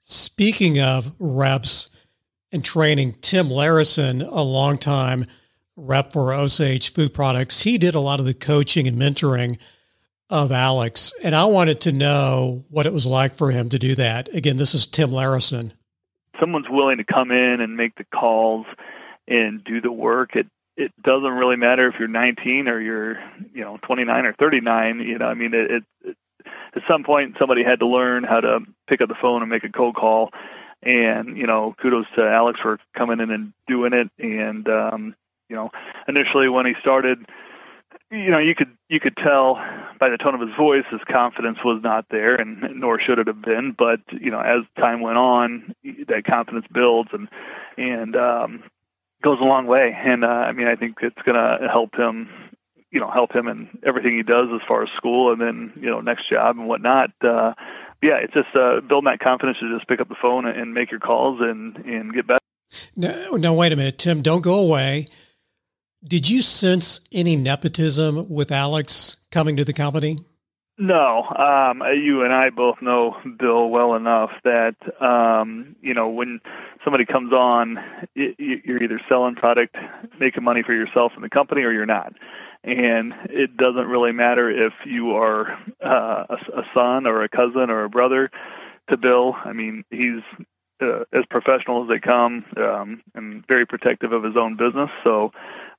Speaking 0.00 0.80
of 0.80 1.12
reps 1.18 1.88
and 2.52 2.64
training, 2.64 3.16
Tim 3.20 3.48
Larison, 3.48 4.20
a 4.20 4.42
long 4.42 4.76
time 4.78 5.26
rep 5.76 6.12
for 6.12 6.32
Osage 6.32 6.92
Food 6.92 7.14
Products, 7.14 7.62
he 7.62 7.78
did 7.78 7.94
a 7.94 8.00
lot 8.00 8.20
of 8.20 8.26
the 8.26 8.34
coaching 8.34 8.86
and 8.86 8.98
mentoring 8.98 9.58
of 10.30 10.50
Alex, 10.50 11.12
and 11.22 11.34
I 11.34 11.44
wanted 11.44 11.80
to 11.82 11.92
know 11.92 12.64
what 12.70 12.86
it 12.86 12.92
was 12.92 13.06
like 13.06 13.34
for 13.34 13.50
him 13.50 13.68
to 13.68 13.78
do 13.78 13.94
that. 13.94 14.34
Again, 14.34 14.56
this 14.56 14.74
is 14.74 14.86
Tim 14.86 15.10
Larison. 15.10 15.72
Someone's 16.40 16.68
willing 16.68 16.96
to 16.96 17.04
come 17.04 17.30
in 17.30 17.60
and 17.60 17.76
make 17.76 17.94
the 17.96 18.04
calls 18.04 18.66
and 19.28 19.62
do 19.62 19.80
the 19.80 19.92
work. 19.92 20.34
It 20.34 20.46
it 20.76 20.92
doesn't 21.02 21.30
really 21.30 21.56
matter 21.56 21.88
if 21.88 21.94
you're 21.98 22.08
19 22.08 22.68
or 22.68 22.80
you're 22.80 23.18
you 23.52 23.62
know 23.62 23.78
29 23.82 24.26
or 24.26 24.32
39. 24.34 25.00
You 25.00 25.18
know, 25.18 25.26
I 25.26 25.34
mean, 25.34 25.54
it, 25.54 25.70
it, 25.70 25.84
it 26.04 26.16
at 26.74 26.82
some 26.88 27.04
point 27.04 27.36
somebody 27.38 27.62
had 27.62 27.80
to 27.80 27.86
learn 27.86 28.24
how 28.24 28.40
to 28.40 28.60
pick 28.88 29.00
up 29.00 29.08
the 29.08 29.14
phone 29.20 29.42
and 29.42 29.50
make 29.50 29.64
a 29.64 29.68
cold 29.68 29.94
call. 29.94 30.30
And 30.82 31.36
you 31.36 31.46
know, 31.46 31.74
kudos 31.80 32.06
to 32.16 32.22
Alex 32.22 32.60
for 32.60 32.78
coming 32.96 33.20
in 33.20 33.30
and 33.30 33.52
doing 33.66 33.92
it. 33.92 34.10
And 34.18 34.68
um, 34.68 35.14
you 35.48 35.56
know, 35.56 35.70
initially 36.08 36.48
when 36.48 36.66
he 36.66 36.74
started 36.80 37.26
you 38.10 38.30
know, 38.30 38.38
you 38.38 38.54
could 38.54 38.76
you 38.88 39.00
could 39.00 39.16
tell 39.16 39.54
by 39.98 40.08
the 40.08 40.16
tone 40.16 40.34
of 40.34 40.40
his 40.40 40.54
voice 40.56 40.84
his 40.90 41.00
confidence 41.10 41.58
was 41.64 41.80
not 41.82 42.06
there, 42.10 42.34
and 42.34 42.62
nor 42.76 43.00
should 43.00 43.18
it 43.18 43.26
have 43.26 43.42
been. 43.42 43.74
But 43.76 44.00
you 44.12 44.30
know, 44.30 44.40
as 44.40 44.62
time 44.78 45.00
went 45.00 45.18
on, 45.18 45.74
that 46.08 46.24
confidence 46.24 46.66
builds 46.72 47.10
and 47.12 47.28
and 47.76 48.14
um, 48.16 48.62
goes 49.24 49.38
a 49.40 49.44
long 49.44 49.66
way. 49.66 49.96
And 49.96 50.22
uh, 50.22 50.28
I 50.28 50.52
mean, 50.52 50.68
I 50.68 50.76
think 50.76 50.98
it's 51.02 51.20
going 51.24 51.36
to 51.36 51.66
help 51.66 51.96
him, 51.96 52.28
you 52.90 53.00
know, 53.00 53.10
help 53.10 53.34
him 53.34 53.48
in 53.48 53.68
everything 53.84 54.16
he 54.16 54.22
does 54.22 54.48
as 54.54 54.60
far 54.68 54.82
as 54.82 54.90
school 54.96 55.32
and 55.32 55.40
then 55.40 55.72
you 55.80 55.90
know 55.90 56.00
next 56.00 56.28
job 56.28 56.56
and 56.58 56.68
whatnot. 56.68 57.10
Uh, 57.22 57.54
yeah, 58.02 58.18
it's 58.22 58.34
just 58.34 58.54
uh, 58.54 58.80
building 58.86 59.10
that 59.10 59.20
confidence 59.20 59.58
to 59.60 59.74
just 59.74 59.88
pick 59.88 60.00
up 60.00 60.08
the 60.08 60.16
phone 60.20 60.46
and 60.46 60.74
make 60.74 60.90
your 60.90 61.00
calls 61.00 61.40
and 61.40 61.76
and 61.86 62.12
get 62.14 62.26
better. 62.26 62.38
No, 62.94 63.36
no, 63.36 63.54
wait 63.54 63.72
a 63.72 63.76
minute, 63.76 63.98
Tim. 63.98 64.22
Don't 64.22 64.42
go 64.42 64.58
away. 64.58 65.06
Did 66.06 66.28
you 66.28 66.42
sense 66.42 67.00
any 67.12 67.34
nepotism 67.34 68.28
with 68.28 68.52
Alex 68.52 69.16
coming 69.30 69.56
to 69.56 69.64
the 69.64 69.72
company? 69.72 70.18
No, 70.76 71.22
um, 71.22 71.82
you 71.94 72.24
and 72.24 72.32
I 72.34 72.50
both 72.50 72.82
know 72.82 73.16
Bill 73.38 73.68
well 73.68 73.94
enough 73.94 74.30
that 74.42 74.74
um, 75.00 75.76
you 75.80 75.94
know 75.94 76.08
when 76.08 76.40
somebody 76.82 77.04
comes 77.04 77.32
on, 77.32 77.78
you're 78.16 78.82
either 78.82 79.00
selling 79.08 79.36
product, 79.36 79.76
making 80.18 80.42
money 80.42 80.64
for 80.66 80.72
yourself 80.72 81.12
and 81.14 81.22
the 81.22 81.28
company, 81.28 81.62
or 81.62 81.70
you're 81.70 81.86
not. 81.86 82.12
And 82.64 83.12
it 83.30 83.56
doesn't 83.56 83.86
really 83.86 84.10
matter 84.10 84.50
if 84.50 84.72
you 84.84 85.12
are 85.12 85.52
uh, 85.84 86.24
a, 86.28 86.58
a 86.58 86.62
son 86.74 87.06
or 87.06 87.22
a 87.22 87.28
cousin 87.28 87.70
or 87.70 87.84
a 87.84 87.88
brother 87.90 88.30
to 88.90 88.96
Bill. 88.96 89.36
I 89.44 89.52
mean, 89.52 89.84
he's 89.90 90.22
uh, 90.82 91.04
as 91.12 91.24
professional 91.30 91.84
as 91.84 91.88
they 91.88 92.00
come 92.00 92.44
um, 92.56 93.02
and 93.14 93.46
very 93.46 93.64
protective 93.64 94.12
of 94.12 94.24
his 94.24 94.36
own 94.36 94.56
business. 94.56 94.90
So 95.04 95.30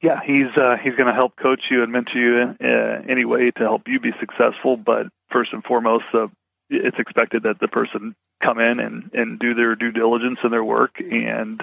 yeah, 0.02 0.20
he's 0.26 0.56
uh, 0.58 0.76
he's 0.82 0.96
going 0.96 1.08
to 1.08 1.14
help 1.14 1.36
coach 1.38 1.64
you 1.70 1.84
and 1.84 1.92
mentor 1.92 2.18
you 2.18 2.42
in, 2.42 2.58
uh, 2.62 3.02
anyway 3.10 3.52
to 3.58 3.64
help 3.64 3.84
you 3.88 4.00
be 4.00 4.12
successful. 4.20 4.78
But 4.78 5.08
first 5.32 5.54
and 5.54 5.64
foremost, 5.64 6.06
uh, 6.14 6.28
it's 6.70 6.98
expected 7.00 7.44
that 7.44 7.60
the 7.60 7.68
person 7.68 8.16
come 8.44 8.60
in 8.60 8.80
and 8.80 9.10
and 9.14 9.40
do 9.40 9.54
their 9.54 9.76
due 9.76 9.92
diligence 9.92 10.40
in 10.44 10.52
their 10.52 10.64
work. 10.64 10.96
And 11.00 11.62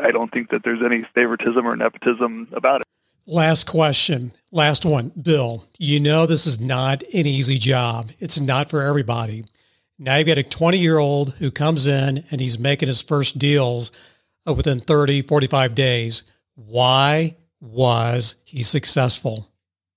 I 0.00 0.10
don't 0.10 0.30
think 0.32 0.50
that 0.50 0.62
there's 0.64 0.82
any 0.84 1.06
favoritism 1.14 1.66
or 1.66 1.76
nepotism 1.76 2.48
about 2.52 2.82
it. 2.82 2.86
Last 3.28 3.64
question, 3.64 4.32
last 4.52 4.84
one, 4.84 5.10
Bill. 5.20 5.66
You 5.78 5.98
know 5.98 6.26
this 6.26 6.46
is 6.46 6.60
not 6.60 7.02
an 7.02 7.26
easy 7.26 7.58
job. 7.58 8.10
It's 8.20 8.38
not 8.38 8.70
for 8.70 8.82
everybody. 8.82 9.44
Now 9.98 10.16
you've 10.16 10.28
got 10.28 10.38
a 10.38 10.44
20 10.44 10.78
year 10.78 10.98
old 10.98 11.34
who 11.34 11.50
comes 11.50 11.86
in 11.86 12.24
and 12.30 12.40
he's 12.40 12.58
making 12.58 12.86
his 12.88 13.02
first 13.02 13.38
deals 13.38 13.90
uh, 14.46 14.52
within 14.52 14.78
30, 14.78 15.22
45 15.22 15.74
days. 15.74 16.22
Why 16.54 17.34
was 17.72 18.36
he 18.44 18.62
successful? 18.62 19.48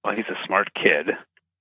Well, 0.03 0.15
he's 0.15 0.25
a 0.29 0.45
smart 0.45 0.73
kid. 0.73 1.11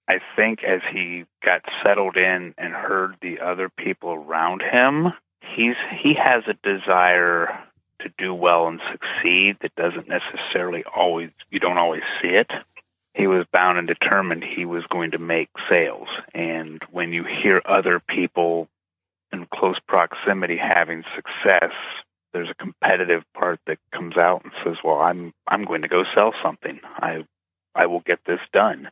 I 0.08 0.20
think 0.36 0.64
as 0.64 0.80
he 0.90 1.24
got 1.44 1.62
settled 1.82 2.16
in 2.16 2.54
and 2.56 2.72
heard 2.72 3.16
the 3.20 3.40
other 3.40 3.68
people 3.68 4.10
around 4.10 4.62
him, 4.62 5.12
he's 5.54 5.76
he 6.00 6.14
has 6.14 6.44
a 6.46 6.54
desire 6.62 7.58
to 8.00 8.08
do 8.16 8.32
well 8.32 8.68
and 8.68 8.80
succeed 8.90 9.56
that 9.60 9.74
doesn't 9.74 10.08
necessarily 10.08 10.84
always 10.94 11.30
you 11.50 11.60
don't 11.60 11.78
always 11.78 12.02
see 12.22 12.28
it. 12.28 12.50
He 13.14 13.26
was 13.26 13.44
bound 13.52 13.78
and 13.78 13.88
determined 13.88 14.44
he 14.44 14.64
was 14.64 14.84
going 14.86 15.10
to 15.10 15.18
make 15.18 15.50
sales. 15.68 16.08
And 16.34 16.80
when 16.90 17.12
you 17.12 17.24
hear 17.24 17.60
other 17.64 18.00
people 18.00 18.68
in 19.32 19.46
close 19.52 19.78
proximity 19.86 20.56
having 20.56 21.02
success, 21.16 21.72
there's 22.38 22.50
a 22.50 22.54
competitive 22.54 23.24
part 23.34 23.58
that 23.66 23.78
comes 23.92 24.16
out 24.16 24.44
and 24.44 24.52
says, 24.62 24.76
"Well, 24.84 25.00
I'm 25.00 25.34
I'm 25.48 25.64
going 25.64 25.82
to 25.82 25.88
go 25.88 26.04
sell 26.14 26.32
something. 26.40 26.78
I 26.84 27.26
I 27.74 27.86
will 27.86 27.98
get 27.98 28.20
this 28.26 28.40
done." 28.52 28.90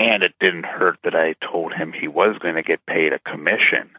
And 0.00 0.24
it 0.24 0.34
didn't 0.40 0.66
hurt 0.66 0.98
that 1.04 1.14
I 1.14 1.34
told 1.34 1.72
him 1.72 1.92
he 1.92 2.08
was 2.08 2.36
going 2.38 2.56
to 2.56 2.62
get 2.62 2.84
paid 2.86 3.12
a 3.12 3.20
commission. 3.20 3.90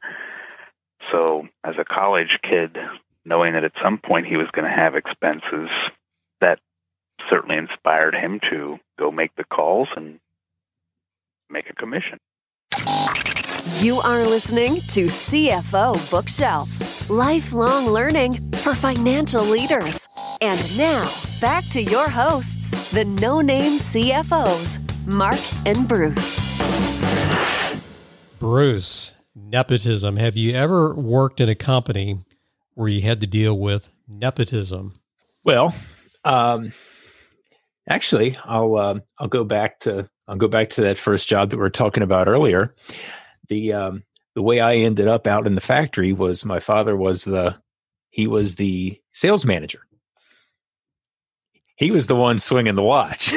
So, 1.11 1.47
as 1.63 1.75
a 1.77 1.85
college 1.85 2.39
kid, 2.43 2.77
knowing 3.23 3.53
that 3.53 3.63
at 3.63 3.73
some 3.81 3.99
point 3.99 4.27
he 4.27 4.35
was 4.35 4.49
going 4.51 4.67
to 4.67 4.75
have 4.75 4.95
expenses, 4.95 5.69
that 6.41 6.59
certainly 7.29 7.55
inspired 7.55 8.15
him 8.15 8.41
to 8.49 8.79
go 8.99 9.11
make 9.11 9.33
the 9.35 9.45
calls 9.45 9.87
and 9.95 10.19
make 11.49 11.69
a 11.69 11.73
commission. 11.73 12.19
You 13.79 13.97
are 13.97 14.25
listening 14.25 14.75
to 14.89 15.05
CFO 15.05 16.11
Bookshelf 16.11 17.00
lifelong 17.11 17.87
learning 17.87 18.33
for 18.53 18.73
financial 18.73 19.43
leaders. 19.43 20.07
And 20.39 20.77
now, 20.77 21.11
back 21.41 21.65
to 21.71 21.81
your 21.81 22.09
hosts, 22.09 22.91
the 22.91 23.03
no 23.03 23.41
name 23.41 23.77
CFOs, 23.77 24.79
Mark 25.05 25.39
and 25.65 25.87
Bruce. 25.87 26.39
Bruce, 28.39 29.13
nepotism. 29.35 30.15
Have 30.15 30.37
you 30.37 30.53
ever 30.53 30.95
worked 30.95 31.41
in 31.41 31.49
a 31.49 31.55
company 31.55 32.19
where 32.75 32.87
you 32.87 33.01
had 33.01 33.19
to 33.19 33.27
deal 33.27 33.59
with 33.59 33.89
nepotism? 34.07 34.93
Well, 35.43 35.75
um, 36.23 36.71
actually, 37.89 38.37
I'll 38.45 38.75
uh, 38.77 38.99
I'll 39.19 39.27
go 39.27 39.43
back 39.43 39.81
to 39.81 40.09
I'll 40.29 40.37
go 40.37 40.47
back 40.47 40.69
to 40.71 40.81
that 40.83 40.97
first 40.97 41.27
job 41.27 41.49
that 41.49 41.57
we 41.57 41.61
were 41.61 41.69
talking 41.69 42.03
about 42.03 42.29
earlier 42.29 42.73
the 43.51 43.73
um, 43.73 44.03
the 44.35 44.41
way 44.41 44.59
I 44.59 44.75
ended 44.75 45.07
up 45.07 45.27
out 45.27 45.47
in 45.47 45.55
the 45.55 45.61
factory 45.61 46.13
was 46.13 46.45
my 46.45 46.59
father 46.59 46.95
was 46.95 47.23
the 47.23 47.57
he 48.09 48.27
was 48.27 48.55
the 48.55 48.99
sales 49.11 49.45
manager. 49.45 49.81
He 51.75 51.91
was 51.91 52.07
the 52.07 52.15
one 52.15 52.37
swinging 52.39 52.75
the 52.75 52.83
watch. 52.83 53.33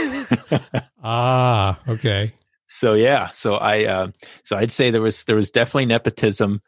ah, 1.03 1.81
okay. 1.89 2.35
So 2.67 2.95
yeah, 2.95 3.29
so 3.29 3.55
I 3.55 3.85
uh, 3.85 4.09
so 4.43 4.57
I'd 4.57 4.73
say 4.73 4.91
there 4.91 5.03
was 5.03 5.25
there 5.25 5.37
was 5.37 5.51
definitely 5.51 5.87
nepotism, 5.87 6.61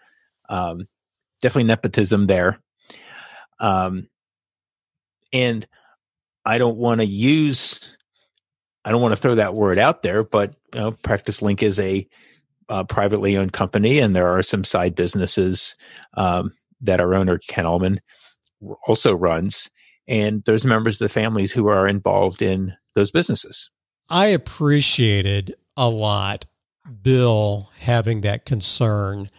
um, 0.49 0.89
definitely 1.43 1.65
nepotism 1.65 2.27
there, 2.27 2.61
um, 3.59 4.09
and 5.33 5.67
I 6.45 6.59
don't 6.59 6.77
want 6.77 7.01
to 7.01 7.07
use 7.07 7.81
I 8.87 8.93
don't 8.93 9.03
want 9.03 9.13
to 9.13 9.21
throw 9.21 9.35
that 9.35 9.55
word 9.55 9.79
out 9.79 10.03
there, 10.03 10.23
but 10.23 10.55
you 10.73 10.81
know, 10.81 10.93
Practice 10.93 11.43
Link 11.43 11.61
is 11.61 11.81
a 11.81 12.07
uh, 12.69 12.85
privately 12.85 13.37
owned 13.37 13.53
company, 13.53 13.99
and 13.99 14.15
there 14.15 14.29
are 14.29 14.43
some 14.43 14.65
side 14.65 14.95
businesses 14.95 15.77
um, 16.15 16.53
that 16.81 17.01
our 17.01 17.15
owner 17.15 17.39
Ken 17.49 17.67
Ullman 17.67 18.01
also 18.87 19.15
runs, 19.15 19.71
and 20.09 20.43
there's 20.45 20.65
members 20.65 21.01
of 21.01 21.07
the 21.07 21.13
families 21.13 21.53
who 21.53 21.69
are 21.69 21.87
involved 21.87 22.43
in 22.43 22.75
those 22.95 23.11
businesses. 23.11 23.71
I 24.09 24.27
appreciated 24.27 25.55
a 25.77 25.89
lot 25.89 26.47
Bill 27.03 27.71
having 27.79 28.21
that 28.23 28.45
concern. 28.45 29.31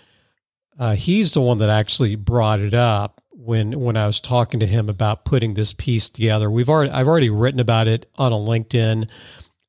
Uh, 0.78 0.96
he's 0.96 1.32
the 1.32 1.42
one 1.42 1.58
that 1.60 1.70
actually 1.70 2.16
brought 2.16 2.60
it 2.60 2.74
up 2.74 3.22
when 3.32 3.80
when 3.80 3.96
I 3.96 4.06
was 4.06 4.20
talking 4.20 4.60
to 4.60 4.68
him 4.68 4.90
about 4.90 5.26
putting 5.26 5.54
this 5.54 5.74
piece 5.74 6.10
together. 6.10 6.52
We've 6.52 6.70
already 6.70 6.92
I've 6.92 7.08
already 7.08 7.30
written 7.30 7.60
about 7.60 7.88
it 7.88 8.10
on 8.18 8.32
a 8.32 8.38
LinkedIn 8.38 9.10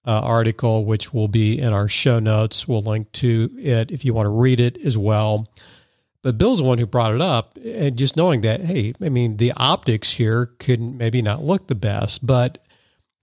uh, 0.09 0.23
article, 0.23 0.87
which 0.87 1.13
will 1.13 1.29
be 1.29 1.59
in 1.59 1.75
our 1.75 1.87
show 1.87 2.19
notes. 2.19 2.67
We'll 2.67 2.81
link 2.81 3.13
to 3.13 3.51
it 3.59 3.91
if 3.91 4.07
you 4.07 4.15
want 4.15 4.25
to 4.25 4.31
read 4.31 4.59
it 4.59 4.79
as 4.79 4.97
well. 4.97 5.47
But 6.23 6.39
Bill's 6.39 6.59
the 6.59 6.65
one 6.65 6.79
who 6.79 6.87
brought 6.87 7.15
it 7.15 7.21
up, 7.21 7.59
and 7.63 7.97
just 7.97 8.17
knowing 8.17 8.41
that, 8.41 8.63
hey, 8.63 8.95
I 9.03 9.11
mean, 9.11 9.37
the 9.37 9.53
optics 9.53 10.13
here 10.13 10.47
could 10.59 10.81
maybe 10.81 11.21
not 11.21 11.45
look 11.45 11.67
the 11.69 11.75
best, 11.75 12.27
but 12.27 12.59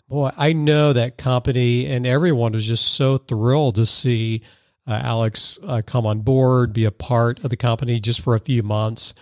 boy, 0.08 0.30
I 0.38 0.54
know 0.54 0.94
that 0.94 1.18
company 1.18 1.88
and 1.88 2.06
everyone 2.06 2.54
was 2.54 2.68
just 2.68 2.94
so 2.94 3.18
thrilled 3.18 3.76
to 3.76 3.86
see 3.88 4.44
uh, 4.88 5.00
Alex 5.04 5.58
uh, 5.66 5.82
come 5.86 6.06
on 6.06 6.20
board, 6.22 6.72
be 6.72 6.86
a 6.86 6.92
part 6.92 7.44
of 7.44 7.50
the 7.50 7.58
company 7.58 8.00
just 8.00 8.22
for 8.22 8.36
a 8.36 8.40
few 8.40 8.62
months. 8.62 9.16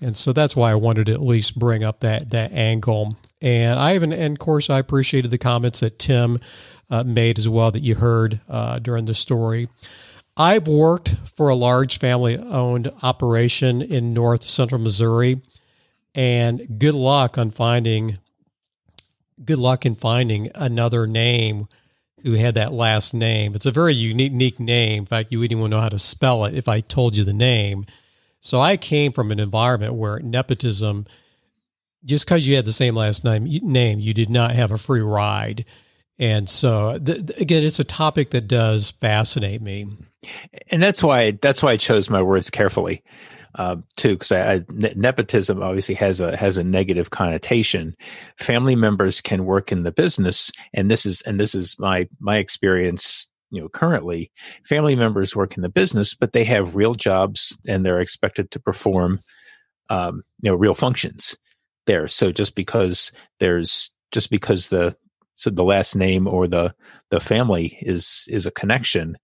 And 0.00 0.16
so 0.16 0.32
that's 0.32 0.56
why 0.56 0.70
I 0.72 0.74
wanted 0.74 1.06
to 1.06 1.12
at 1.12 1.22
least 1.22 1.58
bring 1.58 1.84
up 1.84 2.00
that 2.00 2.30
that 2.30 2.52
angle. 2.52 3.16
And 3.40 3.78
I 3.78 3.94
even, 3.94 4.12
and 4.12 4.34
of 4.34 4.38
course, 4.38 4.70
I 4.70 4.78
appreciated 4.78 5.30
the 5.30 5.38
comments 5.38 5.80
that 5.80 5.98
Tim 5.98 6.40
uh, 6.92 7.02
made 7.02 7.38
as 7.38 7.48
well 7.48 7.70
that 7.70 7.82
you 7.82 7.94
heard 7.94 8.40
uh, 8.48 8.78
during 8.78 9.06
the 9.06 9.14
story. 9.14 9.68
I've 10.36 10.68
worked 10.68 11.16
for 11.34 11.48
a 11.48 11.54
large 11.54 11.98
family 11.98 12.38
owned 12.38 12.92
operation 13.02 13.80
in 13.82 14.12
north 14.12 14.48
central 14.48 14.80
Missouri, 14.80 15.40
and 16.14 16.78
good 16.78 16.94
luck 16.94 17.38
on 17.38 17.50
finding 17.50 18.16
good 19.42 19.58
luck 19.58 19.84
in 19.84 19.94
finding 19.94 20.50
another 20.54 21.06
name 21.06 21.66
who 22.22 22.34
had 22.34 22.54
that 22.54 22.72
last 22.72 23.12
name. 23.12 23.54
It's 23.54 23.66
a 23.66 23.72
very 23.72 23.94
unique 23.94 24.60
name. 24.60 25.00
In 25.00 25.06
fact, 25.06 25.32
you 25.32 25.40
wouldn't 25.40 25.58
even 25.58 25.70
know 25.70 25.80
how 25.80 25.88
to 25.88 25.98
spell 25.98 26.44
it 26.44 26.54
if 26.54 26.68
I 26.68 26.80
told 26.80 27.16
you 27.16 27.24
the 27.24 27.32
name. 27.32 27.84
So 28.38 28.60
I 28.60 28.76
came 28.76 29.12
from 29.12 29.32
an 29.32 29.40
environment 29.40 29.94
where 29.94 30.20
nepotism, 30.20 31.06
just 32.04 32.26
because 32.26 32.46
you 32.46 32.54
had 32.54 32.64
the 32.64 32.72
same 32.72 32.94
last 32.94 33.24
name, 33.24 33.44
name, 33.44 33.98
you 33.98 34.14
did 34.14 34.30
not 34.30 34.52
have 34.52 34.70
a 34.70 34.78
free 34.78 35.00
ride. 35.00 35.64
And 36.18 36.48
so, 36.48 36.90
again, 36.90 37.64
it's 37.64 37.80
a 37.80 37.84
topic 37.84 38.30
that 38.30 38.46
does 38.46 38.92
fascinate 38.92 39.62
me. 39.62 39.88
And 40.70 40.82
that's 40.82 41.02
why 41.02 41.32
that's 41.32 41.62
why 41.62 41.72
I 41.72 41.76
chose 41.76 42.10
my 42.10 42.22
words 42.22 42.50
carefully 42.50 43.02
uh, 43.56 43.76
too, 43.96 44.14
because 44.14 44.32
I, 44.32 44.54
I, 44.54 44.64
nepotism 44.68 45.62
obviously 45.62 45.94
has 45.96 46.20
a 46.20 46.36
has 46.36 46.56
a 46.56 46.64
negative 46.64 47.10
connotation. 47.10 47.94
Family 48.38 48.74
members 48.74 49.20
can 49.20 49.44
work 49.44 49.70
in 49.70 49.82
the 49.82 49.92
business, 49.92 50.50
and 50.72 50.90
this 50.90 51.04
is 51.04 51.20
and 51.22 51.38
this 51.38 51.54
is 51.54 51.76
my 51.78 52.08
my 52.18 52.38
experience. 52.38 53.28
You 53.50 53.60
know, 53.60 53.68
currently, 53.68 54.30
family 54.64 54.96
members 54.96 55.36
work 55.36 55.56
in 55.56 55.62
the 55.62 55.68
business, 55.68 56.14
but 56.14 56.32
they 56.32 56.44
have 56.44 56.74
real 56.74 56.94
jobs, 56.94 57.56
and 57.66 57.84
they're 57.84 58.00
expected 58.00 58.50
to 58.52 58.60
perform, 58.60 59.20
um, 59.90 60.22
you 60.40 60.50
know, 60.50 60.56
real 60.56 60.72
functions 60.72 61.36
there. 61.86 62.08
So 62.08 62.32
just 62.32 62.54
because 62.54 63.12
there's 63.40 63.90
just 64.10 64.30
because 64.30 64.68
the 64.68 64.96
so 65.42 65.50
the 65.50 65.64
last 65.64 65.96
name 65.96 66.28
or 66.28 66.46
the 66.46 66.72
the 67.10 67.18
family 67.18 67.76
is 67.82 68.26
is 68.28 68.46
a 68.46 68.52
connection. 68.52 69.18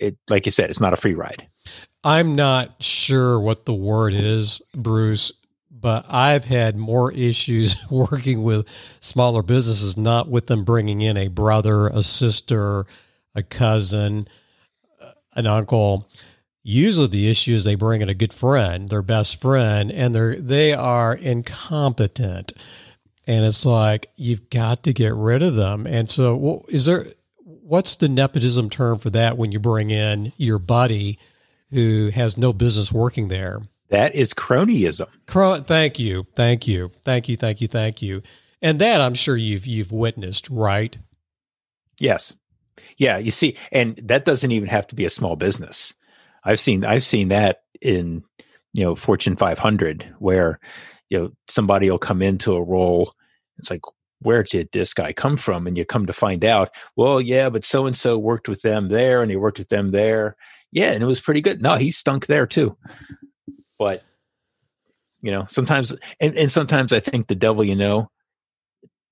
It 0.00 0.16
like 0.28 0.44
you 0.44 0.50
said 0.50 0.70
it's 0.70 0.80
not 0.80 0.92
a 0.92 0.96
free 0.96 1.14
ride. 1.14 1.46
I'm 2.02 2.34
not 2.34 2.82
sure 2.82 3.38
what 3.38 3.64
the 3.64 3.74
word 3.74 4.12
is, 4.12 4.60
Bruce, 4.74 5.30
but 5.70 6.04
I've 6.12 6.44
had 6.44 6.76
more 6.76 7.12
issues 7.30 7.76
working 7.90 8.42
with 8.42 8.66
smaller 8.98 9.44
businesses, 9.44 9.96
not 9.96 10.28
with 10.28 10.48
them 10.48 10.64
bringing 10.64 11.00
in 11.00 11.16
a 11.16 11.28
brother, 11.28 11.86
a 11.86 12.02
sister, 12.02 12.84
a 13.36 13.44
cousin, 13.44 14.24
uh, 15.00 15.12
an 15.36 15.46
uncle. 15.46 16.08
Usually, 16.64 17.06
the 17.06 17.30
issue 17.30 17.54
is 17.54 17.62
they 17.62 17.76
bring 17.76 18.02
in 18.02 18.08
a 18.08 18.14
good 18.14 18.32
friend, 18.32 18.88
their 18.88 19.02
best 19.02 19.40
friend, 19.40 19.92
and 19.92 20.12
they're 20.12 20.34
they 20.34 20.72
are 20.72 21.14
incompetent, 21.14 22.52
and 23.26 23.44
it's 23.44 23.64
like 23.64 24.10
you've 24.16 24.50
got 24.50 24.82
to 24.84 24.92
get 24.92 25.14
rid 25.14 25.42
of 25.42 25.54
them. 25.54 25.86
And 25.86 26.08
so, 26.08 26.64
is 26.68 26.86
there? 26.86 27.06
What's 27.44 27.96
the 27.96 28.08
nepotism 28.08 28.68
term 28.70 28.98
for 28.98 29.10
that 29.10 29.38
when 29.38 29.52
you 29.52 29.58
bring 29.58 29.90
in 29.90 30.32
your 30.36 30.58
buddy? 30.58 31.18
who 31.72 32.10
has 32.14 32.36
no 32.36 32.52
business 32.52 32.92
working 32.92 33.28
there. 33.28 33.60
That 33.88 34.14
is 34.14 34.32
cronyism. 34.32 35.08
Cro- 35.26 35.60
thank 35.60 35.98
you, 35.98 36.22
thank 36.34 36.66
you, 36.66 36.90
thank 37.04 37.28
you, 37.28 37.36
thank 37.36 37.60
you, 37.60 37.68
thank 37.68 38.00
you. 38.00 38.22
And 38.60 38.78
that 38.78 39.00
I'm 39.00 39.14
sure 39.14 39.36
you've 39.36 39.66
you've 39.66 39.92
witnessed, 39.92 40.48
right? 40.50 40.96
Yes. 41.98 42.34
Yeah, 42.96 43.18
you 43.18 43.30
see, 43.30 43.56
and 43.70 43.96
that 44.04 44.24
doesn't 44.24 44.52
even 44.52 44.68
have 44.68 44.86
to 44.88 44.94
be 44.94 45.04
a 45.04 45.10
small 45.10 45.36
business. 45.36 45.94
I've 46.44 46.60
seen 46.60 46.84
I've 46.84 47.04
seen 47.04 47.28
that 47.28 47.64
in 47.80 48.22
you 48.72 48.84
know 48.84 48.94
Fortune 48.94 49.36
500 49.36 50.14
where 50.18 50.60
you 51.12 51.18
know 51.18 51.30
somebody 51.46 51.90
will 51.90 51.98
come 51.98 52.22
into 52.22 52.54
a 52.54 52.62
role. 52.62 53.12
It's 53.58 53.70
like, 53.70 53.82
where 54.20 54.42
did 54.42 54.70
this 54.72 54.94
guy 54.94 55.12
come 55.12 55.36
from? 55.36 55.66
And 55.66 55.76
you 55.76 55.84
come 55.84 56.06
to 56.06 56.12
find 56.12 56.42
out, 56.42 56.74
well, 56.96 57.20
yeah, 57.20 57.50
but 57.50 57.66
so 57.66 57.86
and 57.86 57.96
so 57.96 58.16
worked 58.16 58.48
with 58.48 58.62
them 58.62 58.88
there, 58.88 59.20
and 59.20 59.30
he 59.30 59.36
worked 59.36 59.58
with 59.58 59.68
them 59.68 59.90
there, 59.90 60.36
yeah, 60.70 60.92
and 60.92 61.02
it 61.02 61.06
was 61.06 61.20
pretty 61.20 61.42
good. 61.42 61.60
No, 61.60 61.76
he 61.76 61.90
stunk 61.90 62.26
there 62.26 62.46
too. 62.46 62.76
But 63.78 64.02
you 65.20 65.30
know, 65.30 65.46
sometimes 65.50 65.94
and, 66.18 66.34
and 66.34 66.50
sometimes 66.50 66.92
I 66.94 67.00
think 67.00 67.26
the 67.26 67.34
devil 67.34 67.62
you 67.62 67.76
know 67.76 68.10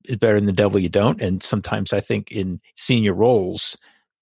is 0.05 0.17
better 0.17 0.37
than 0.37 0.47
the 0.47 0.53
devil 0.53 0.81
you 0.81 0.89
don't. 0.89 1.21
And 1.21 1.43
sometimes 1.43 1.93
I 1.93 2.01
think 2.01 2.33
in 2.33 2.61
senior 2.77 3.13
roles, 3.13 3.77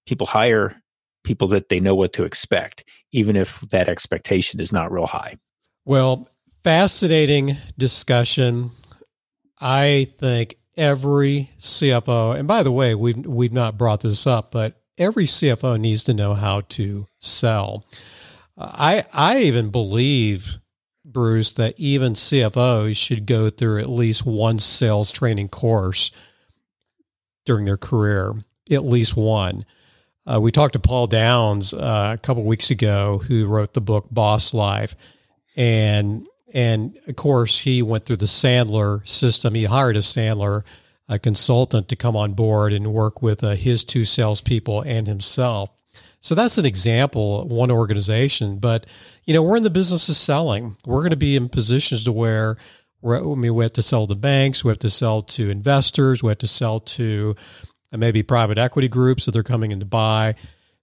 people 0.05 0.27
hire 0.27 0.75
people 1.23 1.47
that 1.47 1.69
they 1.69 1.79
know 1.79 1.95
what 1.95 2.11
to 2.13 2.25
expect, 2.25 2.83
even 3.13 3.37
if 3.37 3.61
that 3.71 3.87
expectation 3.87 4.59
is 4.59 4.73
not 4.73 4.91
real 4.91 5.07
high. 5.07 5.37
Well, 5.85 6.27
fascinating 6.63 7.57
discussion. 7.77 8.71
I 9.59 10.07
think 10.17 10.55
every 10.77 11.51
CFO, 11.59 12.37
and 12.37 12.47
by 12.47 12.63
the 12.63 12.71
way, 12.71 12.95
we've 12.95 13.25
we've 13.25 13.53
not 13.53 13.77
brought 13.77 14.01
this 14.01 14.25
up, 14.25 14.51
but 14.51 14.81
every 14.97 15.25
CFO 15.25 15.79
needs 15.79 16.03
to 16.05 16.13
know 16.13 16.33
how 16.33 16.61
to 16.61 17.07
sell. 17.19 17.83
I 18.57 19.03
I 19.13 19.39
even 19.39 19.69
believe 19.69 20.57
Bruce 21.05 21.53
that 21.53 21.79
even 21.79 22.13
CFOs 22.13 22.95
should 22.97 23.25
go 23.25 23.49
through 23.49 23.79
at 23.79 23.89
least 23.89 24.25
one 24.25 24.59
sales 24.59 25.11
training 25.11 25.49
course 25.49 26.11
during 27.45 27.65
their 27.65 27.77
career, 27.77 28.33
at 28.69 28.85
least 28.85 29.17
one. 29.17 29.65
Uh, 30.31 30.39
we 30.39 30.51
talked 30.51 30.73
to 30.73 30.79
Paul 30.79 31.07
Downs 31.07 31.73
uh, 31.73 32.11
a 32.13 32.17
couple 32.19 32.43
weeks 32.43 32.69
ago, 32.69 33.23
who 33.27 33.47
wrote 33.47 33.73
the 33.73 33.81
book 33.81 34.05
Boss 34.11 34.53
Life, 34.53 34.95
and 35.55 36.27
and 36.53 36.97
of 37.07 37.15
course 37.15 37.59
he 37.59 37.81
went 37.81 38.05
through 38.05 38.17
the 38.17 38.25
Sandler 38.25 39.07
system. 39.07 39.55
He 39.55 39.65
hired 39.65 39.97
a 39.97 39.99
Sandler 39.99 40.63
a 41.09 41.17
consultant 41.17 41.89
to 41.89 41.95
come 41.95 42.15
on 42.15 42.33
board 42.33 42.71
and 42.71 42.93
work 42.93 43.21
with 43.21 43.43
uh, 43.43 43.55
his 43.55 43.83
two 43.83 44.05
salespeople 44.05 44.81
and 44.81 45.07
himself. 45.07 45.71
So 46.21 46.35
that's 46.35 46.57
an 46.57 46.65
example, 46.65 47.47
one 47.47 47.71
organization. 47.71 48.59
But 48.59 48.85
you 49.25 49.33
know, 49.33 49.41
we're 49.41 49.57
in 49.57 49.63
the 49.63 49.69
business 49.69 50.07
of 50.07 50.15
selling. 50.15 50.77
We're 50.85 51.01
going 51.01 51.09
to 51.09 51.17
be 51.17 51.35
in 51.35 51.49
positions 51.49 52.03
to 52.03 52.11
where 52.11 52.57
we're, 53.01 53.17
I 53.17 53.35
mean, 53.35 53.55
we 53.55 53.63
have 53.63 53.73
to 53.73 53.81
sell 53.81 54.05
to 54.07 54.15
banks, 54.15 54.63
we 54.63 54.69
have 54.69 54.79
to 54.79 54.89
sell 54.89 55.21
to 55.21 55.49
investors, 55.49 56.21
we 56.21 56.29
have 56.29 56.37
to 56.39 56.47
sell 56.47 56.79
to 56.79 57.35
uh, 57.91 57.97
maybe 57.97 58.23
private 58.23 58.57
equity 58.57 58.87
groups 58.87 59.25
that 59.25 59.31
they're 59.31 59.43
coming 59.43 59.71
in 59.71 59.79
to 59.79 59.85
buy. 59.85 60.35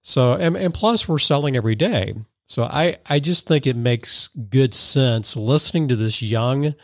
So, 0.02 0.32
and, 0.32 0.56
and 0.56 0.72
plus, 0.72 1.08
we're 1.08 1.18
selling 1.18 1.56
every 1.56 1.74
day. 1.74 2.14
So 2.46 2.64
I, 2.64 2.96
I 3.08 3.18
just 3.18 3.46
think 3.46 3.66
it 3.66 3.76
makes 3.76 4.28
good 4.28 4.72
sense 4.72 5.36
listening 5.36 5.88
to 5.88 5.96
this 5.96 6.22
young, 6.22 6.74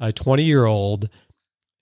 20 0.00 0.42
uh, 0.42 0.46
year 0.46 0.66
old 0.66 1.08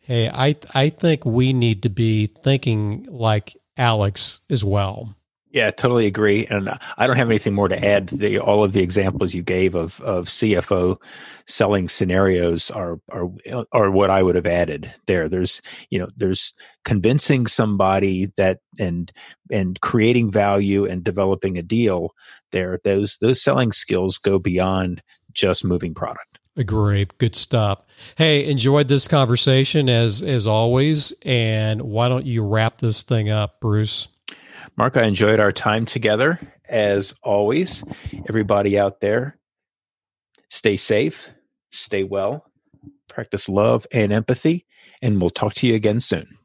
Hey, 0.04 0.28
I 0.28 0.56
I 0.74 0.88
think 0.88 1.24
we 1.24 1.52
need 1.52 1.84
to 1.84 1.88
be 1.88 2.26
thinking 2.26 3.06
like 3.08 3.56
Alex 3.76 4.40
as 4.50 4.64
well. 4.64 5.14
Yeah, 5.52 5.70
totally 5.70 6.06
agree. 6.06 6.46
And 6.46 6.70
I 6.96 7.06
don't 7.06 7.18
have 7.18 7.28
anything 7.28 7.52
more 7.52 7.68
to 7.68 7.84
add. 7.84 8.08
The, 8.08 8.38
all 8.38 8.64
of 8.64 8.72
the 8.72 8.82
examples 8.82 9.34
you 9.34 9.42
gave 9.42 9.74
of, 9.74 10.00
of 10.00 10.26
CFO 10.26 10.96
selling 11.46 11.90
scenarios 11.90 12.70
are, 12.70 12.98
are, 13.10 13.28
are 13.70 13.90
what 13.90 14.08
I 14.08 14.22
would 14.22 14.34
have 14.34 14.46
added 14.46 14.92
there. 15.06 15.28
There's, 15.28 15.60
you 15.90 15.98
know, 15.98 16.08
there's 16.16 16.54
convincing 16.86 17.46
somebody 17.46 18.30
that 18.38 18.60
and, 18.78 19.12
and 19.50 19.78
creating 19.82 20.30
value 20.30 20.86
and 20.86 21.04
developing 21.04 21.58
a 21.58 21.62
deal 21.62 22.14
there. 22.50 22.80
Those, 22.82 23.18
those 23.20 23.42
selling 23.42 23.72
skills 23.72 24.16
go 24.16 24.38
beyond 24.38 25.02
just 25.34 25.66
moving 25.66 25.92
product. 25.92 26.38
Agree. 26.56 27.06
Good 27.18 27.34
stuff. 27.34 27.82
Hey, 28.16 28.46
enjoyed 28.46 28.88
this 28.88 29.08
conversation 29.08 29.88
as 29.88 30.22
as 30.22 30.46
always. 30.46 31.14
And 31.22 31.80
why 31.80 32.10
don't 32.10 32.26
you 32.26 32.44
wrap 32.44 32.78
this 32.78 33.02
thing 33.02 33.30
up, 33.30 33.58
Bruce? 33.60 34.08
Mark, 34.76 34.96
I 34.96 35.04
enjoyed 35.04 35.38
our 35.38 35.52
time 35.52 35.84
together 35.84 36.40
as 36.68 37.14
always. 37.22 37.84
Everybody 38.28 38.78
out 38.78 39.00
there, 39.00 39.38
stay 40.48 40.76
safe, 40.76 41.28
stay 41.70 42.04
well, 42.04 42.50
practice 43.08 43.48
love 43.48 43.86
and 43.92 44.12
empathy, 44.12 44.66
and 45.02 45.20
we'll 45.20 45.30
talk 45.30 45.54
to 45.54 45.66
you 45.66 45.74
again 45.74 46.00
soon. 46.00 46.38